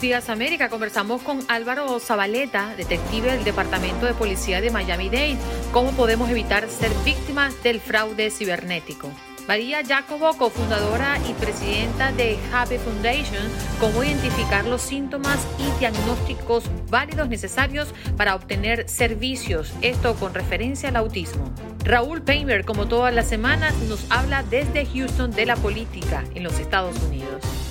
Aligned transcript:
Días 0.00 0.30
América 0.30 0.70
conversamos 0.70 1.20
con 1.20 1.40
Álvaro 1.48 2.00
Zabaleta, 2.00 2.74
detective 2.74 3.32
del 3.32 3.44
Departamento 3.44 4.06
de 4.06 4.14
Policía 4.14 4.62
de 4.62 4.70
Miami-Dade, 4.70 5.36
cómo 5.72 5.90
podemos 5.92 6.30
evitar 6.30 6.70
ser 6.70 6.90
víctimas 7.04 7.62
del 7.62 7.80
fraude 7.80 8.30
cibernético. 8.30 9.10
María 9.46 9.84
Jacobo, 9.86 10.32
cofundadora 10.38 11.18
y 11.28 11.34
presidenta 11.34 12.12
de 12.12 12.38
Happy 12.50 12.78
Foundation, 12.78 13.42
cómo 13.78 14.02
identificar 14.02 14.64
los 14.64 14.80
síntomas 14.80 15.38
y 15.58 15.78
diagnósticos 15.78 16.64
válidos 16.88 17.28
necesarios 17.28 17.88
para 18.16 18.34
obtener 18.34 18.88
servicios, 18.88 19.70
esto 19.82 20.14
con 20.14 20.32
referencia 20.32 20.88
al 20.88 20.96
autismo. 20.96 21.52
Raúl 21.84 22.22
Painter, 22.22 22.64
como 22.64 22.88
todas 22.88 23.12
las 23.14 23.28
semanas, 23.28 23.74
nos 23.86 24.10
habla 24.10 24.44
desde 24.44 24.86
Houston 24.86 25.30
de 25.30 25.44
la 25.44 25.56
política 25.56 26.24
en 26.34 26.42
los 26.42 26.58
Estados 26.58 26.96
Unidos. 27.02 27.69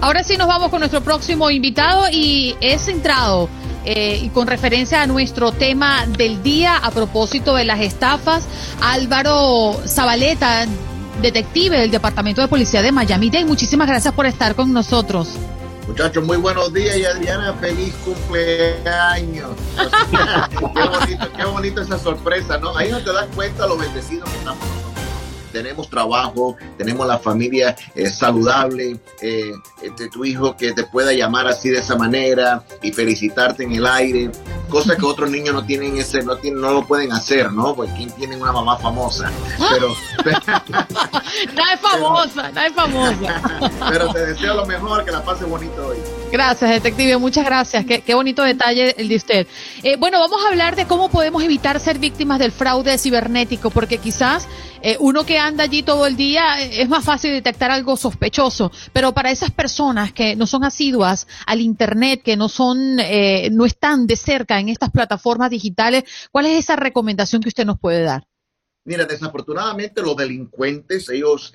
Ahora 0.00 0.24
sí 0.24 0.36
nos 0.36 0.46
vamos 0.48 0.70
con 0.70 0.80
nuestro 0.80 1.00
próximo 1.00 1.50
invitado 1.50 2.06
y 2.10 2.56
es 2.60 2.82
centrado 2.82 3.48
eh, 3.84 4.20
y 4.22 4.28
con 4.28 4.46
referencia 4.46 5.02
a 5.02 5.06
nuestro 5.06 5.52
tema 5.52 6.06
del 6.06 6.42
día 6.42 6.76
a 6.76 6.90
propósito 6.90 7.54
de 7.54 7.64
las 7.64 7.80
estafas, 7.80 8.44
Álvaro 8.80 9.80
Zabaleta, 9.86 10.66
detective 11.20 11.78
del 11.78 11.90
Departamento 11.90 12.40
de 12.40 12.48
Policía 12.48 12.82
de 12.82 12.92
Miami-Dade. 12.92 13.44
Muchísimas 13.44 13.88
gracias 13.88 14.14
por 14.14 14.26
estar 14.26 14.54
con 14.54 14.72
nosotros. 14.72 15.30
Muchachos, 15.86 16.24
muy 16.24 16.36
buenos 16.36 16.72
días 16.72 16.96
y 16.96 17.04
Adriana, 17.04 17.54
feliz 17.54 17.92
cumpleaños. 18.04 19.50
qué 20.50 20.88
bonito, 20.88 21.32
qué 21.36 21.44
bonito 21.44 21.82
esa 21.82 21.98
sorpresa, 21.98 22.58
¿no? 22.58 22.76
Ahí 22.76 22.90
no 22.90 23.00
te 23.00 23.12
das 23.12 23.26
cuenta 23.34 23.66
lo 23.66 23.76
bendecidos 23.76 24.30
que 24.30 24.38
estamos 24.38 24.81
tenemos 25.52 25.88
trabajo, 25.88 26.56
tenemos 26.78 27.06
la 27.06 27.18
familia 27.18 27.76
eh, 27.94 28.08
saludable, 28.08 28.98
eh, 29.20 29.52
de 29.96 30.08
tu 30.08 30.24
hijo 30.24 30.56
que 30.56 30.72
te 30.72 30.84
pueda 30.84 31.12
llamar 31.12 31.46
así 31.46 31.70
de 31.70 31.78
esa 31.78 31.96
manera 31.96 32.64
y 32.82 32.92
felicitarte 32.92 33.64
en 33.64 33.72
el 33.72 33.86
aire, 33.86 34.30
cosa 34.72 34.96
que 34.96 35.04
otros 35.04 35.30
niños 35.30 35.54
no 35.54 35.64
tienen 35.64 35.98
ese, 35.98 36.22
no 36.22 36.36
tienen, 36.36 36.62
no 36.62 36.72
lo 36.72 36.86
pueden 36.86 37.12
hacer, 37.12 37.52
¿no? 37.52 37.74
Porque 37.74 37.92
quien 37.92 38.10
tiene 38.12 38.36
una 38.36 38.52
mamá 38.52 38.78
famosa, 38.78 39.30
pero, 39.70 39.88
no 41.54 41.62
es 41.72 41.80
famosa, 41.80 42.50
no 42.50 42.60
es 42.62 42.72
famosa. 42.72 43.70
pero 43.90 44.12
te 44.12 44.26
deseo 44.26 44.54
lo 44.54 44.64
mejor, 44.64 45.04
que 45.04 45.10
la 45.10 45.22
pase 45.22 45.44
bonito 45.44 45.86
hoy. 45.86 45.98
Gracias, 46.32 46.70
detective, 46.70 47.18
muchas 47.18 47.44
gracias. 47.44 47.84
Qué, 47.84 48.00
qué 48.00 48.14
bonito 48.14 48.42
detalle 48.42 48.94
el 48.96 49.08
de 49.08 49.16
usted. 49.16 49.46
Eh, 49.82 49.96
bueno, 49.98 50.18
vamos 50.18 50.42
a 50.42 50.48
hablar 50.48 50.74
de 50.74 50.86
cómo 50.86 51.10
podemos 51.10 51.42
evitar 51.42 51.78
ser 51.78 51.98
víctimas 51.98 52.38
del 52.38 52.50
fraude 52.50 52.96
cibernético, 52.96 53.68
porque 53.68 53.98
quizás 53.98 54.48
eh, 54.84 54.96
uno 54.98 55.24
que 55.24 55.38
anda 55.38 55.62
allí 55.64 55.84
todo 55.84 56.06
el 56.06 56.16
día 56.16 56.60
eh, 56.60 56.82
es 56.82 56.88
más 56.88 57.04
fácil 57.04 57.30
detectar 57.30 57.70
algo 57.70 57.96
sospechoso, 57.96 58.72
pero 58.92 59.12
para 59.12 59.30
esas 59.30 59.52
personas 59.52 60.12
que 60.12 60.34
no 60.34 60.48
son 60.48 60.64
asiduas 60.64 61.28
al 61.46 61.60
Internet, 61.60 62.22
que 62.24 62.36
no 62.36 62.48
son, 62.48 62.98
eh, 62.98 63.48
no 63.52 63.64
están 63.64 64.08
de 64.08 64.16
cerca 64.16 64.58
en 64.62 64.70
estas 64.70 64.90
plataformas 64.90 65.50
digitales, 65.50 66.04
¿cuál 66.30 66.46
es 66.46 66.58
esa 66.58 66.76
recomendación 66.76 67.42
que 67.42 67.48
usted 67.48 67.66
nos 67.66 67.78
puede 67.78 68.02
dar? 68.02 68.26
Mira, 68.84 69.04
desafortunadamente 69.04 70.02
los 70.02 70.16
delincuentes, 70.16 71.08
ellos 71.10 71.52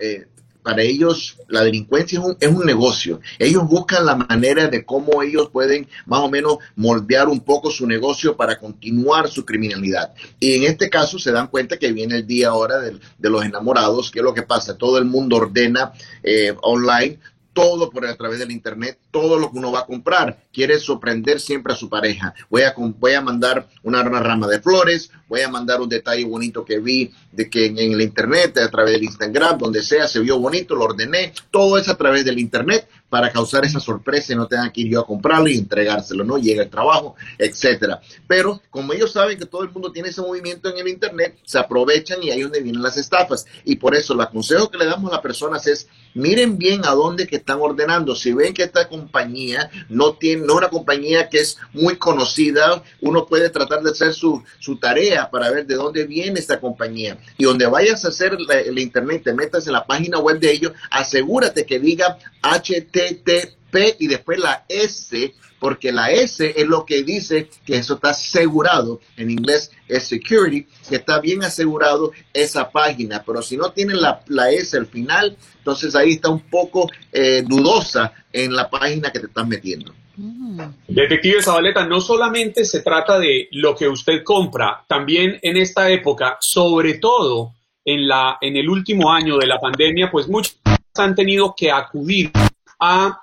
para 0.68 0.82
ellos 0.82 1.38
la 1.48 1.64
delincuencia 1.64 2.20
es 2.20 2.26
un, 2.26 2.38
es 2.42 2.50
un, 2.50 2.66
negocio. 2.66 3.22
Ellos 3.40 3.66
buscan 3.70 4.06
la 4.06 4.18
manera 4.18 4.68
de 4.68 4.84
cómo 4.84 5.24
ellos 5.24 5.50
pueden 5.50 5.88
más 6.06 6.20
o 6.20 6.30
menos 6.30 6.58
moldear 6.76 7.30
un 7.30 7.40
poco 7.40 7.72
su 7.72 7.88
negocio 7.88 8.36
para 8.36 8.60
continuar 8.60 9.30
su 9.30 9.46
criminalidad. 9.46 10.14
Y 10.42 10.56
en 10.56 10.64
este 10.64 10.90
caso 10.90 11.20
se 11.20 11.32
dan 11.32 11.48
cuenta 11.48 11.78
que 11.78 11.94
viene 11.94 12.18
el 12.18 12.28
día 12.28 12.50
ahora 12.50 12.80
de, 12.80 13.00
de 13.18 13.30
los 13.30 13.46
enamorados, 13.46 14.12
que 14.12 14.20
es 14.20 14.26
lo 14.26 14.34
que 14.34 14.42
pasa. 14.42 14.78
Todo 14.78 14.98
el 14.98 15.06
mundo 15.06 15.38
ordena 15.38 15.94
eh, 16.22 16.54
online 16.62 17.18
todo 17.58 17.90
por 17.90 18.06
a 18.06 18.16
través 18.16 18.38
del 18.38 18.52
internet, 18.52 19.00
todo 19.10 19.40
lo 19.40 19.52
que 19.52 19.58
uno 19.58 19.72
va 19.72 19.80
a 19.80 19.86
comprar. 19.88 20.44
Quiere 20.54 20.78
sorprender 20.78 21.40
siempre 21.40 21.74
a 21.74 21.76
su 21.76 21.90
pareja. 21.90 22.36
Voy 22.52 22.62
a, 22.62 22.76
voy 22.78 23.14
a 23.14 23.22
mandar 23.22 23.68
una, 23.82 24.04
rama 24.04 24.48
de 24.48 24.62
flores, 24.62 25.10
voy 25.28 25.42
a 25.42 25.50
mandar 25.50 25.82
un 25.82 25.90
detalle 25.90 26.24
bonito 26.24 26.64
que 26.64 26.78
vi 26.78 27.12
de 27.32 27.50
que 27.50 27.66
en, 27.66 27.80
el 27.80 28.02
internet, 28.02 28.60
a 28.60 28.70
través 28.70 28.94
del 28.94 29.06
Instagram, 29.06 29.58
donde 29.58 29.82
sea, 29.82 30.08
se 30.08 30.20
vio 30.20 30.38
bonito, 30.38 30.76
lo 30.76 30.84
ordené. 30.84 31.34
Todo 31.50 31.80
es 31.80 31.90
a 31.90 31.98
través 31.98 32.24
del 32.26 32.38
internet 32.38 32.88
para 33.10 33.32
causar 33.32 33.64
esa 33.66 33.80
sorpresa 33.80 34.34
y 34.34 34.36
no 34.36 34.48
tengan 34.48 34.72
que 34.72 34.82
ir 34.82 34.90
yo 34.90 35.00
a 35.00 35.06
comprarlo 35.06 35.48
y 35.48 35.58
entregárselo, 35.58 36.24
¿no? 36.24 36.38
Llega 36.38 36.64
el 36.64 36.70
trabajo, 36.70 37.16
etcétera. 37.38 38.02
Pero 38.28 38.62
como 38.70 38.94
ellos 38.94 39.14
saben 39.14 39.38
que 39.38 39.46
todo 39.46 39.64
el 39.64 39.70
mundo 39.70 39.92
tiene 39.92 40.10
ese 40.10 40.22
movimiento 40.22 40.70
en 40.70 40.78
el 40.78 40.88
internet, 40.88 41.38
se 41.44 41.58
aprovechan 41.58 42.22
y 42.22 42.32
ahí 42.32 42.40
es 42.40 42.44
donde 42.44 42.62
vienen 42.62 42.82
las 42.82 42.98
estafas. 42.98 43.46
Y 43.64 43.78
por 43.78 43.96
eso 43.96 44.14
el 44.14 44.28
consejo 44.28 44.70
que 44.70 44.78
le 44.78 44.86
damos 44.86 45.10
a 45.12 45.16
las 45.16 45.22
personas 45.22 45.66
es 45.68 45.88
miren 46.14 46.58
bien 46.58 46.84
a 46.86 46.92
dónde 46.92 47.28
que 47.28 47.38
están 47.38 47.60
ordenando. 47.62 48.16
Si 48.16 48.34
ven 48.34 48.54
que 48.54 48.64
esta 48.64 48.90
compañía 48.90 49.70
no 49.88 50.14
tiene, 50.16 50.46
no 50.46 50.56
una 50.56 50.70
compañía 50.70 51.30
que 51.30 51.40
es 51.40 51.58
muy 51.74 51.96
conocida, 51.96 52.84
uno 53.02 53.26
puede 53.26 53.50
tratar 53.50 53.84
de 53.84 53.92
hacer 53.92 54.14
su, 54.14 54.44
su 54.60 54.78
tarea 54.78 55.30
para 55.30 55.52
ver 55.52 55.66
de 55.66 55.76
dónde 55.76 56.06
viene 56.06 56.40
esta 56.40 56.60
compañía. 56.60 57.18
Y 57.38 57.46
donde 57.46 57.68
vayas 57.68 58.04
a 58.04 58.10
hacer 58.10 58.38
el 58.66 58.80
internet, 58.80 59.22
te 59.24 59.34
metas 59.34 59.68
en 59.68 59.74
la 59.74 59.86
página 59.86 60.20
web 60.20 60.40
de 60.40 60.52
ellos, 60.52 60.74
asegúrate 60.90 61.66
que 61.66 61.80
diga 61.80 62.18
HT 62.42 62.97
TTP 62.98 64.00
y 64.00 64.08
después 64.08 64.40
la 64.40 64.66
S, 64.68 65.34
porque 65.60 65.92
la 65.92 66.12
S 66.12 66.54
es 66.56 66.68
lo 66.68 66.86
que 66.86 67.04
dice 67.04 67.50
que 67.66 67.78
eso 67.78 67.96
está 67.96 68.12
asegurado, 68.12 69.02
en 69.16 69.32
inglés 69.32 69.72
es 69.88 70.04
security, 70.04 70.68
que 70.88 70.96
está 70.96 71.20
bien 71.20 71.44
asegurado 71.44 72.12
esa 72.34 72.70
página, 72.72 73.24
pero 73.26 73.42
si 73.42 73.58
no 73.58 73.72
tiene 73.72 73.96
la, 73.96 74.52
S 74.52 74.78
al 74.78 74.88
final, 74.88 75.38
entonces 75.58 75.96
ahí 75.96 76.14
está 76.14 76.30
un 76.30 76.42
poco 76.42 76.90
eh, 77.12 77.44
dudosa 77.46 78.14
en 78.32 78.54
la 78.54 78.70
página 78.70 79.12
que 79.12 79.20
te 79.20 79.28
estás 79.28 79.48
metiendo. 79.48 79.94
Mm. 80.16 80.60
Detective 80.88 81.44
Zabaleta, 81.44 81.86
no 81.86 82.02
solamente 82.02 82.66
se 82.66 82.82
trata 82.82 83.20
de 83.20 83.48
lo 83.52 83.76
que 83.76 83.88
usted 83.88 84.24
compra, 84.24 84.84
también 84.88 85.40
en 85.42 85.58
esta 85.58 85.90
época, 85.90 86.38
sobre 86.40 86.96
todo 86.96 87.54
en, 87.86 88.08
la, 88.08 88.38
en 88.42 88.58
el 88.58 88.70
último 88.70 89.12
año 89.12 89.38
de 89.38 89.48
la 89.48 89.60
pandemia, 89.60 90.10
pues 90.12 90.28
muchos 90.28 90.60
han 90.96 91.14
tenido 91.14 91.54
que 91.56 91.72
acudir 91.72 92.32
a 92.80 93.20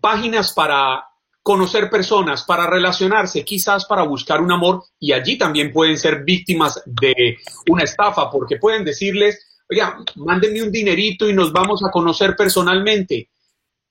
páginas 0.00 0.52
para 0.52 1.04
conocer 1.42 1.88
personas, 1.88 2.42
para 2.42 2.66
relacionarse, 2.66 3.44
quizás 3.44 3.84
para 3.84 4.02
buscar 4.02 4.40
un 4.40 4.50
amor 4.50 4.82
y 4.98 5.12
allí 5.12 5.38
también 5.38 5.72
pueden 5.72 5.96
ser 5.96 6.24
víctimas 6.24 6.82
de 6.84 7.38
una 7.70 7.84
estafa 7.84 8.28
porque 8.30 8.56
pueden 8.56 8.84
decirles, 8.84 9.62
oiga, 9.70 9.96
mándenme 10.16 10.62
un 10.62 10.72
dinerito 10.72 11.28
y 11.28 11.32
nos 11.32 11.52
vamos 11.52 11.84
a 11.84 11.90
conocer 11.92 12.34
personalmente. 12.34 13.30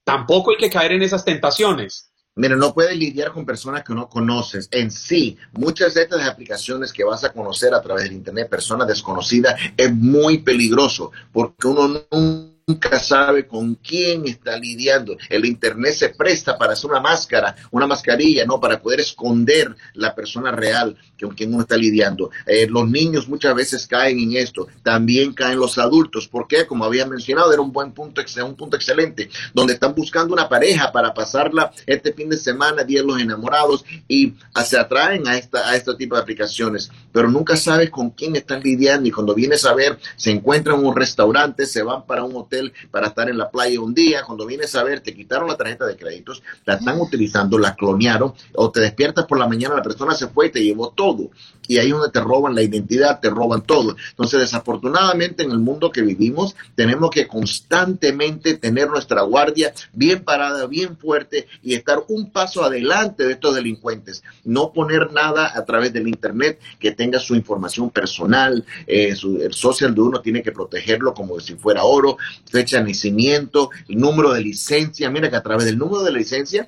Tampoco 0.04 0.52
hay 0.52 0.58
que 0.58 0.70
caer 0.70 0.92
en 0.92 1.04
esas 1.04 1.24
tentaciones. 1.24 2.12
Mira, 2.36 2.58
no 2.58 2.74
puedes 2.74 2.98
lidiar 2.98 3.32
con 3.32 3.46
personas 3.46 3.86
que 3.86 3.94
no 3.94 4.10
conoces. 4.10 4.68
En 4.72 4.92
sí, 4.92 5.38
muchas 5.54 5.94
de 5.94 6.04
estas 6.04 6.28
aplicaciones 6.28 6.92
que 6.92 7.06
vas 7.06 7.24
a 7.24 7.32
conocer 7.32 7.74
a 7.74 7.82
través 7.82 8.04
del 8.04 8.14
Internet, 8.14 8.50
personas 8.50 8.88
desconocidas, 8.88 9.56
es 9.78 9.94
muy 9.94 10.40
peligroso 10.40 11.14
porque 11.32 11.68
uno 11.68 11.88
no 12.12 12.55
nunca 12.68 12.98
sabe 12.98 13.46
con 13.46 13.76
quién 13.76 14.26
está 14.26 14.58
lidiando. 14.58 15.16
El 15.30 15.46
Internet 15.46 15.94
se 15.94 16.10
presta 16.10 16.58
para 16.58 16.74
hacer 16.74 16.90
una 16.90 17.00
máscara, 17.00 17.56
una 17.70 17.86
mascarilla, 17.86 18.44
¿no? 18.44 18.60
Para 18.60 18.82
poder 18.82 19.02
esconder 19.02 19.76
la 19.94 20.16
persona 20.16 20.50
real 20.52 20.98
con 21.22 21.36
quien 21.36 21.54
uno 21.54 21.62
está 21.62 21.78
lidiando. 21.78 22.32
Eh, 22.48 22.66
los 22.68 22.90
niños 22.90 23.30
muchas 23.30 23.54
veces 23.54 23.86
caen 23.86 24.18
en 24.18 24.38
esto, 24.38 24.68
también 24.82 25.34
caen 25.34 25.60
los 25.60 25.78
adultos. 25.78 26.28
porque 26.28 26.66
Como 26.66 26.86
había 26.86 27.06
mencionado, 27.06 27.54
era 27.54 27.62
un 27.62 27.72
buen 27.72 27.92
punto, 27.92 28.24
un 28.44 28.56
punto 28.56 28.78
excelente, 28.78 29.30
donde 29.54 29.74
están 29.74 29.94
buscando 29.94 30.34
una 30.34 30.50
pareja 30.50 30.92
para 30.92 31.14
pasarla 31.14 31.72
este 31.86 32.14
fin 32.14 32.30
de 32.30 32.38
semana, 32.38 32.84
día 32.84 33.04
los 33.04 33.22
enamorados, 33.22 33.86
y 34.08 34.34
se 34.66 34.80
atraen 34.80 35.28
a, 35.28 35.38
esta, 35.38 35.70
a 35.70 35.76
este 35.76 35.94
tipo 35.94 36.16
de 36.16 36.22
aplicaciones, 36.22 36.90
pero 37.12 37.30
nunca 37.30 37.56
sabes 37.56 37.92
con 37.92 38.10
quién 38.10 38.36
están 38.36 38.62
lidiando 38.64 39.08
y 39.08 39.12
cuando 39.12 39.36
vienes 39.36 39.66
a 39.66 39.76
ver, 39.76 40.00
se 40.16 40.32
encuentran 40.32 40.80
en 40.80 40.86
un 40.88 40.96
restaurante, 40.96 41.68
se 41.68 41.84
van 41.84 42.08
para 42.08 42.24
un 42.24 42.36
hotel, 42.36 42.55
hotel 42.56 42.74
para 42.92 43.08
estar 43.08 43.30
en 43.30 43.38
la 43.38 43.50
playa 43.50 43.80
un 43.80 43.94
día, 43.94 44.24
cuando 44.24 44.46
vienes 44.46 44.76
a 44.76 44.84
ver, 44.84 45.02
te 45.02 45.14
quitaron 45.14 45.48
la 45.48 45.58
tarjeta 45.58 45.86
de 45.86 45.96
créditos, 45.96 46.42
la 46.66 46.76
están 46.76 47.00
utilizando, 47.00 47.58
la 47.58 47.76
clonearon, 47.76 48.34
o 48.54 48.72
te 48.72 48.80
despiertas 48.82 49.26
por 49.26 49.40
la 49.40 49.48
mañana, 49.48 49.76
la 49.76 49.82
persona 49.82 50.14
se 50.14 50.28
fue 50.28 50.48
y 50.48 50.52
te 50.52 50.64
llevó 50.64 50.90
todo. 50.90 51.30
Y 51.68 51.78
ahí 51.78 51.88
es 51.88 51.94
donde 51.94 52.12
te 52.12 52.20
roban 52.22 52.54
la 52.54 52.62
identidad, 52.62 53.20
te 53.20 53.30
roban 53.30 53.64
todo. 53.64 53.96
Entonces, 54.12 54.40
desafortunadamente, 54.40 55.44
en 55.44 55.52
el 55.52 55.60
mundo 55.60 55.92
que 55.92 56.02
vivimos, 56.02 56.56
tenemos 56.76 57.10
que 57.10 57.28
constantemente 57.28 58.56
tener 58.56 58.90
nuestra 58.90 59.24
guardia 59.24 59.74
bien 59.94 60.24
parada, 60.24 60.68
bien 60.68 60.98
fuerte 60.98 61.48
y 61.64 61.74
estar 61.74 62.04
un 62.08 62.32
paso 62.32 62.64
adelante 62.64 63.26
de 63.26 63.34
estos 63.34 63.56
delincuentes. 63.56 64.24
No 64.44 64.74
poner 64.74 65.12
nada 65.12 65.52
a 65.56 65.66
través 65.66 65.92
del 65.92 66.08
Internet 66.08 66.60
que 66.80 66.92
tenga 66.92 67.20
su 67.20 67.36
información 67.36 67.90
personal, 67.90 68.64
eh, 68.86 69.16
su, 69.16 69.42
el 69.42 69.54
social 69.54 69.96
de 69.96 70.02
uno 70.02 70.22
tiene 70.22 70.44
que 70.44 70.52
protegerlo 70.52 71.14
como 71.14 71.40
si 71.40 71.56
fuera 71.56 71.84
oro, 71.84 72.18
fecha 72.50 72.78
de 72.78 72.86
nacimiento, 72.86 73.70
número 73.88 74.34
de 74.34 74.42
licencia. 74.42 75.10
Mira 75.10 75.30
que 75.30 75.36
a 75.36 75.44
través 75.44 75.66
del 75.66 75.78
número 75.78 76.04
de 76.04 76.12
licencia 76.12 76.68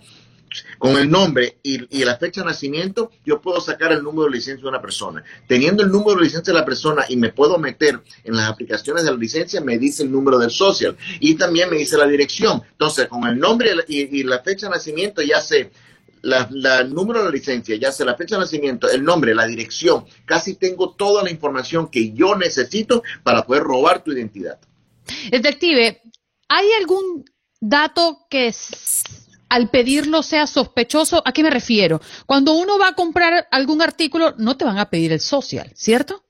con 0.77 0.97
el 0.97 1.09
nombre 1.09 1.57
y, 1.63 2.03
la 2.03 2.18
fecha 2.18 2.41
de 2.41 2.47
nacimiento, 2.47 3.12
yo 3.25 3.41
puedo 3.41 3.59
sacar 3.62 3.91
el 3.91 4.03
número 4.03 4.25
de 4.25 4.38
licencia 4.38 4.63
de 4.63 4.69
una 4.69 4.81
persona. 4.81 5.24
Teniendo 5.47 5.83
el 5.83 5.91
número 5.91 6.18
de 6.18 6.25
licencia 6.25 6.53
de 6.53 6.59
la 6.59 6.65
persona 6.65 7.06
y 7.09 7.18
me 7.18 7.29
puedo 7.29 7.57
meter 7.57 8.01
en 8.24 8.35
las 8.35 8.50
aplicaciones 8.50 9.03
de 9.03 9.12
la 9.12 9.18
licencia, 9.18 9.62
me 9.62 9.77
dice 9.77 10.03
el 10.03 10.12
número 10.12 10.38
del 10.38 10.51
social 10.51 10.95
y 11.19 11.35
también 11.35 11.69
me 11.69 11.77
dice 11.77 11.97
la 11.97 12.07
dirección. 12.07 12.62
Entonces, 12.71 13.07
con 13.07 13.25
el 13.27 13.38
nombre 13.39 13.71
y, 13.88 14.24
la 14.24 14.39
fecha 14.39 14.68
de 14.68 14.74
nacimiento 14.74 15.21
ya 15.21 15.41
sé 15.41 15.71
el 16.24 16.94
número 16.94 17.19
de 17.19 17.25
la 17.25 17.31
licencia, 17.31 17.75
ya 17.77 17.91
sé 17.91 18.03
la 18.03 18.15
fecha 18.15 18.35
de 18.35 18.41
nacimiento, 18.41 18.89
el 18.89 19.03
nombre, 19.03 19.33
la 19.33 19.47
dirección, 19.47 20.06
casi 20.25 20.56
tengo 20.56 20.91
toda 20.91 21.24
la 21.24 21.29
información 21.29 21.89
que 21.89 22.12
yo 22.12 22.35
necesito 22.35 23.03
para 23.24 23.45
poder 23.45 23.63
robar 23.63 24.03
tu 24.03 24.12
identidad. 24.12 24.59
Detective, 25.31 26.01
¿hay 26.48 26.65
algún 26.80 27.25
dato 27.59 28.25
que 28.30 28.54
al 29.50 29.69
pedirlo 29.69 30.24
sea 30.24 30.48
sospechoso, 30.48 31.21
¿a 31.25 31.31
qué 31.31 31.44
me 31.44 31.50
refiero? 31.50 32.01
Cuando 32.25 32.54
uno 32.54 32.77
va 32.77 32.89
a 32.89 32.95
comprar 32.95 33.48
algún 33.51 33.81
artículo, 33.81 34.36
no 34.38 34.57
te 34.57 34.65
van 34.65 34.77
a 34.77 34.89
pedir 34.89 35.12
el 35.12 35.19
social, 35.19 35.71
¿cierto? 35.75 36.24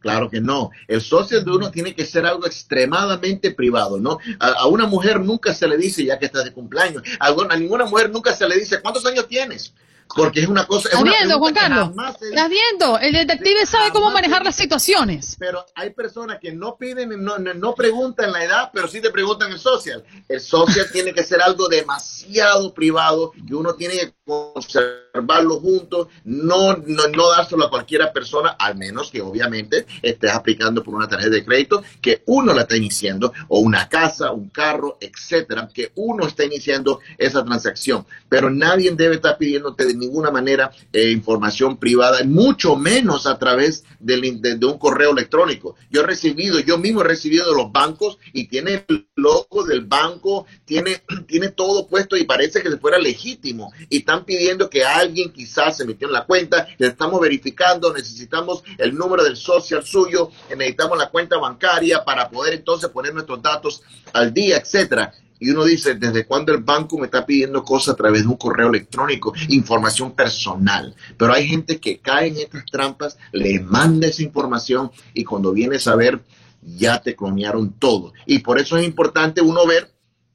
Claro 0.00 0.30
que 0.30 0.40
no. 0.40 0.70
El 0.88 1.02
social 1.02 1.44
de 1.44 1.50
uno 1.50 1.70
tiene 1.70 1.94
que 1.94 2.06
ser 2.06 2.24
algo 2.24 2.46
extremadamente 2.46 3.50
privado, 3.50 4.00
¿no? 4.00 4.18
A, 4.38 4.66
una 4.66 4.86
mujer 4.86 5.20
nunca 5.20 5.52
se 5.52 5.68
le 5.68 5.76
dice 5.76 6.04
ya 6.04 6.18
que 6.18 6.24
estás 6.24 6.44
de 6.44 6.52
cumpleaños. 6.52 7.02
A, 7.18 7.34
ninguna 7.56 7.84
mujer 7.84 8.10
nunca 8.10 8.34
se 8.34 8.48
le 8.48 8.56
dice 8.56 8.80
cuántos 8.80 9.04
años 9.04 9.28
tienes 9.28 9.74
porque 10.14 10.40
es 10.40 10.48
una 10.48 10.66
cosa. 10.66 10.88
¿Estás 10.88 11.02
viendo, 11.02 11.38
Juan 11.38 11.54
Carlos? 11.54 11.90
¿Estás 12.20 12.48
viendo? 12.48 12.98
El 12.98 13.12
detective 13.12 13.66
sabe 13.66 13.90
cómo 13.92 14.10
manejar 14.10 14.44
las 14.44 14.56
situaciones. 14.56 15.36
Pero 15.38 15.64
hay 15.74 15.90
personas 15.90 16.38
que 16.40 16.52
no 16.52 16.76
piden, 16.76 17.22
no, 17.22 17.38
no, 17.38 17.74
preguntan 17.74 18.32
la 18.32 18.44
edad, 18.44 18.70
pero 18.72 18.88
sí 18.88 19.00
te 19.00 19.10
preguntan 19.10 19.52
el 19.52 19.58
social. 19.58 20.04
El 20.28 20.40
social 20.40 20.86
tiene 20.92 21.12
que 21.12 21.22
ser 21.22 21.40
algo 21.42 21.68
demasiado 21.68 22.74
privado 22.74 23.32
que 23.46 23.54
uno 23.54 23.74
tiene 23.74 23.94
que 23.98 24.14
conservarlo 24.52 25.60
juntos, 25.60 26.08
no, 26.24 26.76
no, 26.76 27.08
no 27.08 27.30
dárselo 27.30 27.64
a 27.64 27.70
cualquiera 27.70 28.12
persona, 28.12 28.50
al 28.50 28.76
menos 28.76 29.10
que 29.10 29.20
obviamente 29.20 29.86
estés 30.02 30.32
aplicando 30.32 30.82
por 30.82 30.94
una 30.94 31.08
tarjeta 31.08 31.30
de 31.30 31.44
crédito 31.44 31.82
que 32.00 32.22
uno 32.26 32.54
la 32.54 32.62
está 32.62 32.76
iniciando, 32.76 33.32
o 33.48 33.60
una 33.60 33.88
casa, 33.88 34.30
un 34.30 34.48
carro, 34.48 34.98
etcétera, 35.00 35.68
que 35.72 35.92
uno 35.96 36.26
está 36.26 36.44
iniciando 36.44 37.00
esa 37.18 37.44
transacción. 37.44 38.06
Pero 38.28 38.50
nadie 38.50 38.90
debe 38.92 39.16
estar 39.16 39.36
pidiéndote 39.36 39.86
de 39.86 39.94
ninguna 39.94 40.30
manera 40.30 40.70
eh, 40.92 41.10
información 41.10 41.76
privada, 41.76 42.22
mucho 42.24 42.76
menos 42.76 43.26
a 43.26 43.38
través 43.38 43.84
de, 43.98 44.58
un 44.62 44.78
correo 44.78 45.12
electrónico. 45.12 45.76
Yo 45.90 46.02
he 46.02 46.06
recibido, 46.06 46.60
yo 46.60 46.78
mismo 46.78 47.00
he 47.00 47.04
recibido 47.04 47.48
de 47.50 47.56
los 47.56 47.72
bancos 47.72 48.18
y 48.32 48.46
tiene 48.46 48.84
el 48.88 49.08
logo 49.16 49.64
del 49.64 49.82
banco, 49.82 50.46
tiene, 50.64 51.02
tiene 51.26 51.48
todo 51.48 51.86
puesto 51.86 52.16
y 52.16 52.24
parece 52.24 52.62
que 52.62 52.70
se 52.70 52.78
fuera 52.78 52.98
legítimo. 52.98 53.72
Y 53.88 54.00
pidiendo 54.24 54.68
que 54.68 54.84
alguien 54.84 55.32
quizás 55.32 55.76
se 55.76 55.84
metió 55.84 56.06
en 56.06 56.14
la 56.14 56.24
cuenta, 56.24 56.66
le 56.78 56.88
estamos 56.88 57.20
verificando, 57.20 57.92
necesitamos 57.92 58.62
el 58.78 58.94
número 58.94 59.24
del 59.24 59.36
social 59.36 59.84
suyo, 59.84 60.30
necesitamos 60.50 60.98
la 60.98 61.10
cuenta 61.10 61.38
bancaria 61.38 62.04
para 62.04 62.28
poder 62.28 62.54
entonces 62.54 62.90
poner 62.90 63.14
nuestros 63.14 63.42
datos 63.42 63.82
al 64.12 64.32
día, 64.32 64.56
etcétera 64.56 65.12
y 65.40 65.50
uno 65.50 65.64
dice, 65.64 65.94
¿desde 65.94 66.26
cuándo 66.26 66.52
el 66.52 66.62
banco 66.62 66.98
me 66.98 67.06
está 67.06 67.24
pidiendo 67.24 67.64
cosas 67.64 67.94
a 67.94 67.96
través 67.96 68.22
de 68.22 68.28
un 68.28 68.36
correo 68.36 68.68
electrónico, 68.68 69.32
información 69.48 70.12
personal? 70.12 70.94
Pero 71.16 71.32
hay 71.32 71.48
gente 71.48 71.80
que 71.80 71.98
cae 71.98 72.28
en 72.28 72.36
estas 72.36 72.66
trampas, 72.66 73.16
le 73.32 73.58
manda 73.58 74.06
esa 74.06 74.22
información 74.22 74.92
y 75.14 75.24
cuando 75.24 75.52
vienes 75.52 75.88
a 75.88 75.96
ver, 75.96 76.20
ya 76.62 77.00
te 77.00 77.16
clonearon 77.16 77.72
todo. 77.72 78.12
Y 78.26 78.40
por 78.40 78.60
eso 78.60 78.76
es 78.76 78.84
importante 78.84 79.40
uno 79.40 79.66
ver 79.66 79.90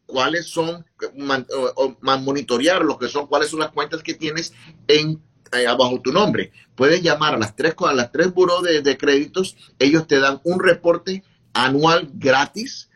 cuáles 0.05 0.47
son, 0.47 0.85
monitorear 2.01 2.83
lo 2.83 2.97
que 2.97 3.07
son, 3.07 3.27
cuáles 3.27 3.49
son 3.49 3.59
las 3.59 3.71
cuentas 3.71 4.03
que 4.03 4.13
tienes 4.13 4.53
en 4.87 5.21
eh, 5.51 5.65
bajo 5.65 6.01
tu 6.01 6.11
nombre. 6.11 6.51
Puedes 6.75 7.01
llamar 7.01 7.35
a 7.35 7.37
las 7.37 7.55
tres, 7.55 7.75
a 7.79 7.93
las 7.93 8.11
tres 8.11 8.33
buros 8.33 8.63
de, 8.63 8.81
de 8.81 8.97
créditos, 8.97 9.55
ellos 9.79 10.07
te 10.07 10.19
dan 10.19 10.41
un 10.43 10.59
reporte 10.59 11.23
anual 11.53 12.09
gratis 12.13 12.89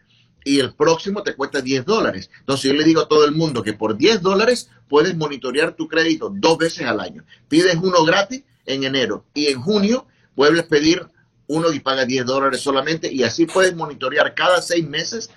y 0.43 0.59
el 0.59 0.73
próximo 0.73 1.23
te 1.23 1.35
cuesta 1.35 1.61
10 1.61 1.85
dólares. 1.85 2.29
Entonces 2.39 2.71
yo 2.71 2.77
le 2.77 2.83
digo 2.83 3.01
a 3.01 3.07
todo 3.07 3.25
el 3.25 3.33
mundo 3.33 3.63
que 3.63 3.73
por 3.73 3.97
10 3.97 4.21
dólares 4.21 4.69
puedes 4.87 5.15
monitorear 5.15 5.75
tu 5.75 5.87
crédito 5.87 6.31
dos 6.33 6.57
veces 6.57 6.85
al 6.87 6.99
año. 6.99 7.23
Pides 7.47 7.75
uno 7.75 8.03
gratis 8.03 8.43
en 8.65 8.83
enero 8.83 9.25
y 9.33 9.47
en 9.47 9.61
junio 9.61 10.07
puedes 10.35 10.63
pedir 10.63 11.07
uno 11.47 11.71
y 11.73 11.79
paga 11.79 12.05
10 12.05 12.25
dólares 12.25 12.61
solamente 12.61 13.11
y 13.11 13.23
así 13.23 13.45
puedes 13.45 13.75
monitorear 13.75 14.33
cada 14.35 14.61
seis 14.61 14.87
meses 14.87 15.29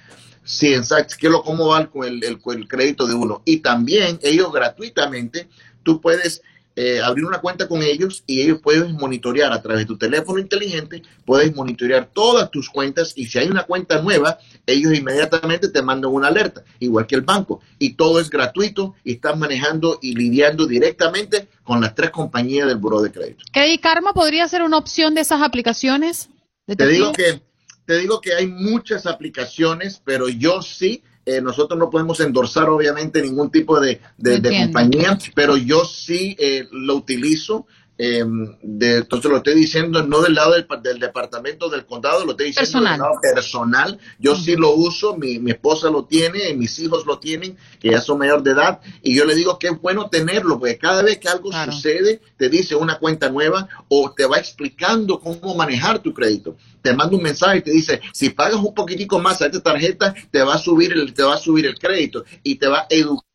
si 0.44 0.74
exacto, 0.74 1.14
qué 1.18 1.28
lo 1.28 1.42
cómo 1.42 1.68
va 1.68 1.86
con 1.86 2.06
el, 2.06 2.22
el 2.24 2.68
crédito 2.68 3.06
de 3.06 3.14
uno. 3.14 3.42
Y 3.44 3.58
también 3.58 4.18
ellos 4.22 4.52
gratuitamente, 4.52 5.48
tú 5.82 6.00
puedes 6.00 6.42
eh, 6.74 7.02
abrir 7.02 7.26
una 7.26 7.42
cuenta 7.42 7.68
con 7.68 7.82
ellos 7.82 8.24
y 8.26 8.40
ellos 8.40 8.60
pueden 8.62 8.92
monitorear 8.94 9.52
a 9.52 9.60
través 9.60 9.80
de 9.80 9.86
tu 9.86 9.98
teléfono 9.98 10.38
inteligente, 10.38 11.02
puedes 11.26 11.54
monitorear 11.54 12.08
todas 12.10 12.50
tus 12.50 12.70
cuentas 12.70 13.12
y 13.14 13.26
si 13.26 13.38
hay 13.38 13.48
una 13.48 13.64
cuenta 13.64 14.00
nueva, 14.00 14.38
ellos 14.64 14.94
inmediatamente 14.94 15.68
te 15.68 15.82
mandan 15.82 16.10
una 16.10 16.28
alerta, 16.28 16.64
igual 16.78 17.06
que 17.06 17.14
el 17.14 17.20
banco. 17.20 17.60
Y 17.78 17.92
todo 17.92 18.20
es 18.20 18.30
gratuito 18.30 18.94
y 19.04 19.12
están 19.12 19.38
manejando 19.38 19.98
y 20.00 20.14
lidiando 20.14 20.66
directamente 20.66 21.48
con 21.62 21.82
las 21.82 21.94
tres 21.94 22.10
compañías 22.10 22.66
del 22.66 22.78
Buró 22.78 23.02
de 23.02 23.12
Crédito. 23.12 23.44
¿Credit 23.52 23.80
Karma 23.82 24.14
podría 24.14 24.48
ser 24.48 24.62
una 24.62 24.78
opción 24.78 25.14
de 25.14 25.20
esas 25.20 25.42
aplicaciones? 25.42 26.30
Te 26.64 26.86
digo 26.86 27.12
que 27.12 27.42
te 27.84 27.98
digo 27.98 28.20
que 28.20 28.34
hay 28.34 28.46
muchas 28.46 29.06
aplicaciones, 29.06 30.00
pero 30.04 30.28
yo 30.28 30.62
sí 30.62 31.02
eh, 31.24 31.40
nosotros 31.40 31.78
no 31.78 31.88
podemos 31.88 32.18
endorsar 32.18 32.68
obviamente 32.68 33.22
ningún 33.22 33.50
tipo 33.50 33.78
de, 33.78 34.00
compañía, 34.18 35.16
pero 35.34 35.56
yo 35.56 35.84
sí 35.84 36.36
eh, 36.38 36.66
lo 36.72 36.96
utilizo. 36.96 37.66
Eh, 37.98 38.24
de, 38.62 38.96
entonces 38.96 39.30
lo 39.30 39.36
estoy 39.36 39.54
diciendo 39.54 40.02
no 40.02 40.22
del 40.22 40.34
lado 40.34 40.54
del, 40.54 40.98
departamento 40.98 41.68
del 41.68 41.84
condado, 41.84 42.24
lo 42.24 42.32
estoy 42.32 42.46
diciendo 42.46 42.88
del 42.88 42.98
lado 42.98 43.20
personal. 43.20 43.98
Yo 44.18 44.34
sí 44.34 44.56
lo 44.56 44.74
uso, 44.74 45.16
mi, 45.16 45.38
mi, 45.38 45.50
esposa 45.50 45.90
lo 45.90 46.04
tiene, 46.04 46.54
mis 46.54 46.78
hijos 46.78 47.04
lo 47.06 47.18
tienen, 47.18 47.56
que 47.78 47.90
ya 47.90 48.00
son 48.00 48.18
mayor 48.18 48.42
de 48.42 48.52
edad, 48.52 48.80
y 49.02 49.14
yo 49.14 49.24
le 49.24 49.34
digo 49.34 49.58
que 49.58 49.68
es 49.68 49.80
bueno 49.80 50.08
tenerlo, 50.08 50.58
porque 50.58 50.78
cada 50.78 51.02
vez 51.02 51.18
que 51.18 51.28
algo 51.28 51.50
sucede, 51.52 52.20
te 52.36 52.48
dice 52.48 52.74
una 52.74 52.98
cuenta 52.98 53.28
nueva 53.28 53.68
o 53.88 54.10
te 54.12 54.26
va 54.26 54.38
explicando 54.38 55.20
cómo 55.20 55.54
manejar 55.54 55.98
tu 56.00 56.14
crédito. 56.14 56.56
Te 56.80 56.94
manda 56.94 57.16
un 57.16 57.22
mensaje 57.22 57.58
y 57.58 57.62
te 57.62 57.70
dice, 57.70 58.00
si 58.12 58.30
pagas 58.30 58.56
un 58.56 58.74
poquitico 58.74 59.20
más 59.20 59.40
a 59.42 59.46
esta 59.46 59.60
tarjeta, 59.60 60.14
te 60.30 60.42
va 60.42 60.54
a 60.54 60.58
subir 60.58 60.92
el, 60.92 61.12
te 61.14 61.22
va 61.22 61.34
a 61.34 61.38
subir 61.38 61.66
el 61.66 61.78
crédito 61.78 62.24
y 62.42 62.56
te 62.56 62.66
va 62.66 62.86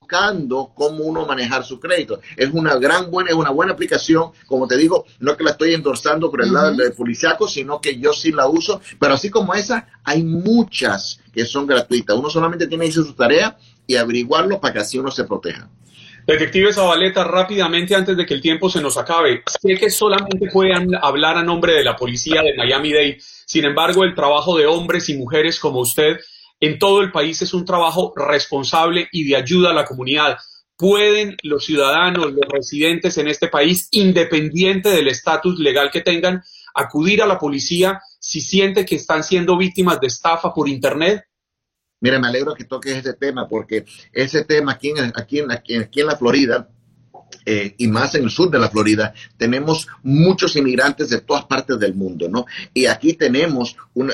educando 0.08 0.72
cómo 0.74 1.04
uno 1.04 1.26
manejar 1.26 1.64
su 1.64 1.80
crédito. 1.80 2.22
Es 2.36 2.50
una 2.54 2.76
gran 2.76 3.12
buena, 3.12 3.32
es 3.32 3.36
una 3.36 3.50
buena 3.50 3.74
aplicación. 3.74 4.32
Como 4.46 4.68
te 4.68 4.78
digo, 4.78 5.06
no 5.20 5.32
es 5.32 5.38
que 5.38 5.44
la 5.44 5.52
estoy 5.52 5.74
endorsando 5.74 6.32
por 6.32 6.44
el 6.44 6.54
lado 6.54 6.74
del 6.74 6.94
policiaco, 6.94 7.48
sino 7.48 7.82
que 7.82 8.00
yo 8.00 8.14
sí 8.14 8.32
la 8.32 8.48
uso. 8.48 8.82
Pero 9.00 9.14
así 9.14 9.30
como 9.30 9.54
esa, 9.54 9.88
hay 10.04 10.24
muchas 10.24 11.20
que 11.34 11.46
son 11.46 11.68
gratuitas. 11.68 12.16
Uno 12.18 12.30
solamente 12.30 12.68
tiene 12.68 12.86
que 12.86 12.92
hacer 12.92 13.04
su 13.04 13.14
tarea 13.14 13.58
y 13.86 13.96
averiguarlo 13.96 14.60
para 14.60 14.74
que 14.74 14.80
así 14.80 14.98
uno 14.98 15.12
se 15.12 15.26
proteja. 15.26 15.70
Detective 16.26 16.74
Zabaleta, 16.74 17.24
rápidamente 17.24 17.96
antes 17.96 18.18
de 18.18 18.26
que 18.26 18.34
el 18.34 18.42
tiempo 18.42 18.70
se 18.70 18.82
nos 18.82 18.98
acabe, 18.98 19.44
sé 19.62 19.76
que 19.78 19.90
solamente 19.90 20.50
pueden 20.52 20.94
hablar 21.02 21.38
a 21.38 21.44
nombre 21.44 21.74
de 21.74 21.86
la 21.86 21.96
policía 21.96 22.42
de 22.42 22.54
Miami-Dade, 22.54 23.18
sin 23.46 23.64
embargo, 23.64 24.04
el 24.04 24.14
trabajo 24.14 24.58
de 24.58 24.66
hombres 24.66 25.08
y 25.08 25.16
mujeres 25.16 25.58
como 25.58 25.80
usted 25.80 26.18
en 26.60 26.80
todo 26.80 27.02
el 27.02 27.12
país 27.12 27.42
es 27.42 27.54
un 27.54 27.66
trabajo 27.66 28.14
responsable 28.16 29.08
y 29.12 29.28
de 29.28 29.36
ayuda 29.36 29.72
a 29.72 29.74
la 29.74 29.86
comunidad. 29.86 30.38
¿Pueden 30.76 31.36
los 31.44 31.66
ciudadanos, 31.66 32.34
los 32.34 32.46
residentes 32.50 33.18
en 33.18 33.28
este 33.28 33.48
país, 33.48 33.88
independiente 33.92 34.90
del 34.90 35.08
estatus 35.08 35.60
legal 35.60 35.90
que 35.92 36.02
tengan, 36.02 36.44
acudir 36.74 37.22
a 37.22 37.28
la 37.28 37.40
policía 37.40 38.02
si 38.20 38.42
sienten 38.42 38.86
que 38.86 38.96
están 38.96 39.24
siendo 39.24 39.58
víctimas 39.58 40.00
de 40.00 40.08
estafa 40.08 40.54
por 40.54 40.70
Internet? 40.70 41.24
Mira, 42.00 42.20
me 42.20 42.28
alegro 42.28 42.54
que 42.54 42.66
toques 42.66 42.96
ese 42.96 43.14
tema 43.14 43.48
porque 43.48 43.86
ese 44.14 44.46
tema 44.46 44.74
aquí 44.74 44.90
en, 44.90 45.12
aquí 45.16 45.40
en, 45.40 45.52
aquí 45.52 46.02
en 46.02 46.08
la 46.08 46.16
Florida 46.16 46.70
eh, 47.50 47.76
y 47.78 47.88
más 47.88 48.14
en 48.16 48.26
el 48.26 48.30
sur 48.30 48.52
de 48.52 48.60
la 48.60 48.70
Florida, 48.70 49.14
tenemos 49.38 49.88
muchos 50.04 50.58
inmigrantes 50.58 51.10
de 51.10 51.22
todas 51.22 51.46
partes 51.46 51.80
del 51.80 51.96
mundo, 51.96 52.28
¿no? 52.28 52.46
Y 52.74 52.88
aquí 52.88 53.14
tenemos 53.14 53.78
un, 53.94 54.12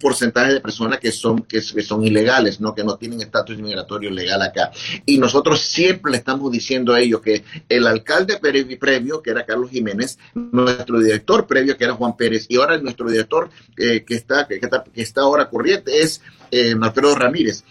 porcentaje 0.00 0.54
de 0.54 0.60
personas 0.60 0.98
que 0.98 1.12
son, 1.12 1.42
que, 1.42 1.60
son 1.60 2.02
ilegales, 2.02 2.62
¿no? 2.62 2.74
Que 2.74 2.82
no 2.82 2.96
tienen 2.96 3.20
estatus 3.20 3.58
inmigratorio 3.58 4.10
legal 4.10 4.40
acá. 4.40 4.70
Y 5.04 5.18
nosotros 5.18 5.60
siempre 5.60 6.12
le 6.12 6.16
estamos 6.16 6.50
diciendo 6.50 6.94
a 6.94 7.00
ellos 7.00 7.20
que 7.20 7.44
el 7.68 7.86
alcalde 7.86 8.38
previo, 8.38 9.22
que 9.22 9.30
era 9.30 9.44
Carlos 9.44 9.70
Jiménez, 9.70 10.18
nuestro 10.34 10.98
director 10.98 11.46
previo, 11.46 11.76
que 11.76 11.84
era 11.84 11.92
Juan 11.92 12.16
Pérez, 12.16 12.46
y 12.48 12.56
ahora 12.56 12.78
nuestro 12.78 13.10
director 13.10 13.50
eh, 13.76 14.02
que, 14.02 14.14
está, 14.14 14.48
que, 14.48 14.58
está, 14.94 15.20
ahora 15.20 15.50
corriente 15.50 16.00
es 16.00 16.22
eh, 16.50 16.74
Ramírez. 17.16 17.64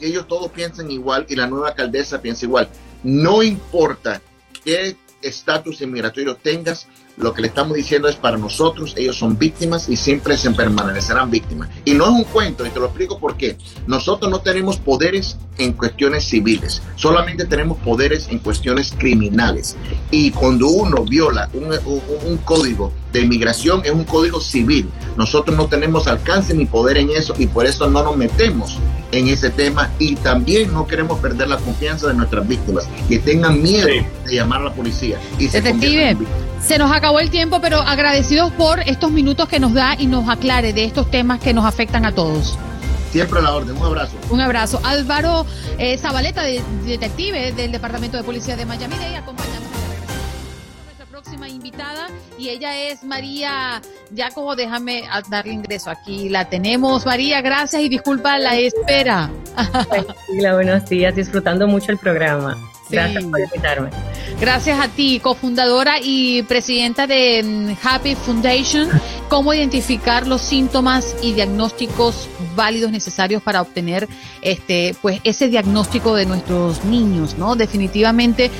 ellos 0.00 0.28
todos 0.28 0.52
piensan 0.52 0.92
igual 0.92 1.26
y 1.28 1.34
la 1.34 1.48
nueva 1.48 1.70
alcaldesa 1.70 2.22
piensa 2.22 2.44
igual 2.44 2.68
no 3.02 3.42
importa 3.42 4.20
qué 4.64 4.96
estatus 5.22 5.80
inmigratorio 5.80 6.36
tengas, 6.36 6.88
lo 7.16 7.34
que 7.34 7.42
le 7.42 7.48
estamos 7.48 7.74
diciendo 7.76 8.08
es 8.08 8.16
para 8.16 8.38
nosotros, 8.38 8.94
ellos 8.96 9.16
son 9.16 9.38
víctimas 9.38 9.88
y 9.88 9.96
siempre 9.96 10.36
se 10.36 10.50
permanecerán 10.50 11.30
víctimas. 11.30 11.68
Y 11.84 11.94
no 11.94 12.04
es 12.04 12.10
un 12.10 12.24
cuento, 12.24 12.66
y 12.66 12.70
te 12.70 12.80
lo 12.80 12.86
explico 12.86 13.18
por 13.18 13.36
qué. 13.36 13.56
Nosotros 13.86 14.30
no 14.30 14.40
tenemos 14.40 14.78
poderes 14.78 15.36
en 15.58 15.74
cuestiones 15.74 16.24
civiles, 16.24 16.82
solamente 16.96 17.44
tenemos 17.44 17.78
poderes 17.78 18.28
en 18.28 18.38
cuestiones 18.38 18.92
criminales. 18.96 19.76
Y 20.10 20.30
cuando 20.30 20.68
uno 20.68 21.04
viola 21.04 21.50
un, 21.52 22.38
código 22.38 22.92
de 23.12 23.20
inmigración, 23.20 23.82
es 23.84 23.90
un 23.90 24.04
código 24.04 24.40
civil. 24.40 24.88
Nosotros 25.16 25.56
no 25.56 25.66
tenemos 25.66 26.06
alcance 26.06 26.54
ni 26.54 26.66
poder 26.66 26.98
en 26.98 27.10
eso 27.10 27.34
y 27.38 27.46
por 27.46 27.66
eso 27.66 27.88
no 27.88 28.02
nos 28.02 28.16
metemos 28.16 28.78
en 29.12 29.28
ese 29.28 29.50
tema 29.50 29.90
y 29.98 30.16
también 30.16 30.72
no 30.72 30.86
queremos 30.86 31.18
perder 31.20 31.48
la 31.48 31.58
confianza 31.58 32.08
de 32.08 32.14
nuestras 32.14 32.48
víctimas, 32.48 32.88
que 33.08 33.18
tengan 33.18 33.62
miedo 33.62 33.86
de 33.86 34.34
llamar 34.34 34.62
a 34.62 34.64
la 34.64 34.72
policía. 34.72 35.18
Y 35.38 35.48
Detective, 35.48 36.16
se 36.60 36.78
nos 36.78 36.90
acabó 36.90 37.20
el 37.20 37.30
tiempo, 37.30 37.60
pero 37.60 37.80
agradecidos 37.80 38.50
por 38.52 38.80
estos 38.80 39.10
minutos 39.10 39.48
que 39.48 39.60
nos 39.60 39.74
da 39.74 39.94
y 39.98 40.06
nos 40.06 40.28
aclare 40.28 40.72
de 40.72 40.84
estos 40.84 41.10
temas 41.10 41.40
que 41.40 41.52
nos 41.52 41.64
afectan 41.64 42.06
a 42.06 42.12
todos. 42.12 42.58
Siempre 43.10 43.40
a 43.40 43.42
la 43.42 43.54
orden, 43.54 43.76
un 43.76 43.84
abrazo. 43.84 44.16
Un 44.30 44.40
abrazo. 44.40 44.80
Álvaro 44.82 45.44
eh, 45.76 45.98
Zabaleta, 45.98 46.44
detective 46.44 47.52
del 47.52 47.70
Departamento 47.70 48.16
de 48.16 48.22
Policía 48.22 48.56
de 48.56 48.64
Miami, 48.64 48.96
de 48.96 49.16
acompañamos 49.16 49.58
a 49.58 49.60
nuestra 49.60 49.71
próxima 51.42 51.48
invitada 51.48 52.08
y 52.38 52.48
ella 52.48 52.76
es 52.76 53.02
María 53.02 53.80
ya 54.10 54.30
como 54.30 54.54
déjame 54.56 55.04
darle 55.28 55.52
ingreso 55.52 55.90
aquí. 55.90 56.28
La 56.28 56.48
tenemos, 56.48 57.06
María, 57.06 57.40
gracias 57.40 57.82
y 57.82 57.88
disculpa 57.88 58.38
la 58.38 58.56
espera. 58.56 59.30
Hola, 60.38 60.54
buenos 60.54 60.88
días, 60.88 61.14
disfrutando 61.14 61.66
mucho 61.66 61.92
el 61.92 61.98
programa. 61.98 62.56
Gracias 62.90 63.24
por 63.24 63.40
invitarme. 63.40 63.88
Gracias 64.38 64.78
a 64.78 64.88
ti, 64.88 65.18
cofundadora 65.20 65.96
y 66.02 66.42
presidenta 66.42 67.06
de 67.06 67.42
mm, 67.42 67.86
Happy 67.86 68.14
Foundation. 68.14 68.88
¿Cómo 69.28 69.54
identificar 69.54 70.26
los 70.26 70.42
síntomas 70.42 71.16
y 71.22 71.32
diagnósticos 71.32 72.28
válidos 72.54 72.90
necesarios 72.90 73.42
para 73.42 73.62
obtener 73.62 74.08
este, 74.42 74.94
pues, 75.00 75.20
ese 75.24 75.48
diagnóstico 75.48 76.14
de 76.14 76.26
nuestros 76.26 76.84
niños? 76.84 77.38
¿no? 77.38 77.56
Definitivamente, 77.56 78.50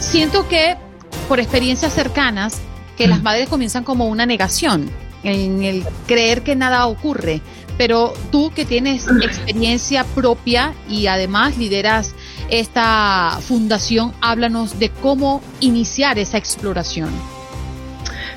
siento 0.00 0.46
que 0.48 0.76
por 1.22 1.40
experiencias 1.40 1.92
cercanas, 1.92 2.60
que 2.96 3.06
las 3.06 3.22
madres 3.22 3.48
comienzan 3.48 3.84
como 3.84 4.06
una 4.06 4.26
negación 4.26 4.90
en 5.22 5.62
el 5.62 5.84
creer 6.06 6.42
que 6.42 6.56
nada 6.56 6.86
ocurre. 6.86 7.40
Pero 7.78 8.12
tú 8.30 8.52
que 8.54 8.64
tienes 8.64 9.06
experiencia 9.22 10.04
propia 10.04 10.74
y 10.88 11.06
además 11.06 11.56
lideras 11.56 12.14
esta 12.50 13.38
fundación, 13.40 14.12
háblanos 14.20 14.78
de 14.78 14.90
cómo 14.90 15.40
iniciar 15.60 16.18
esa 16.18 16.36
exploración. 16.36 17.10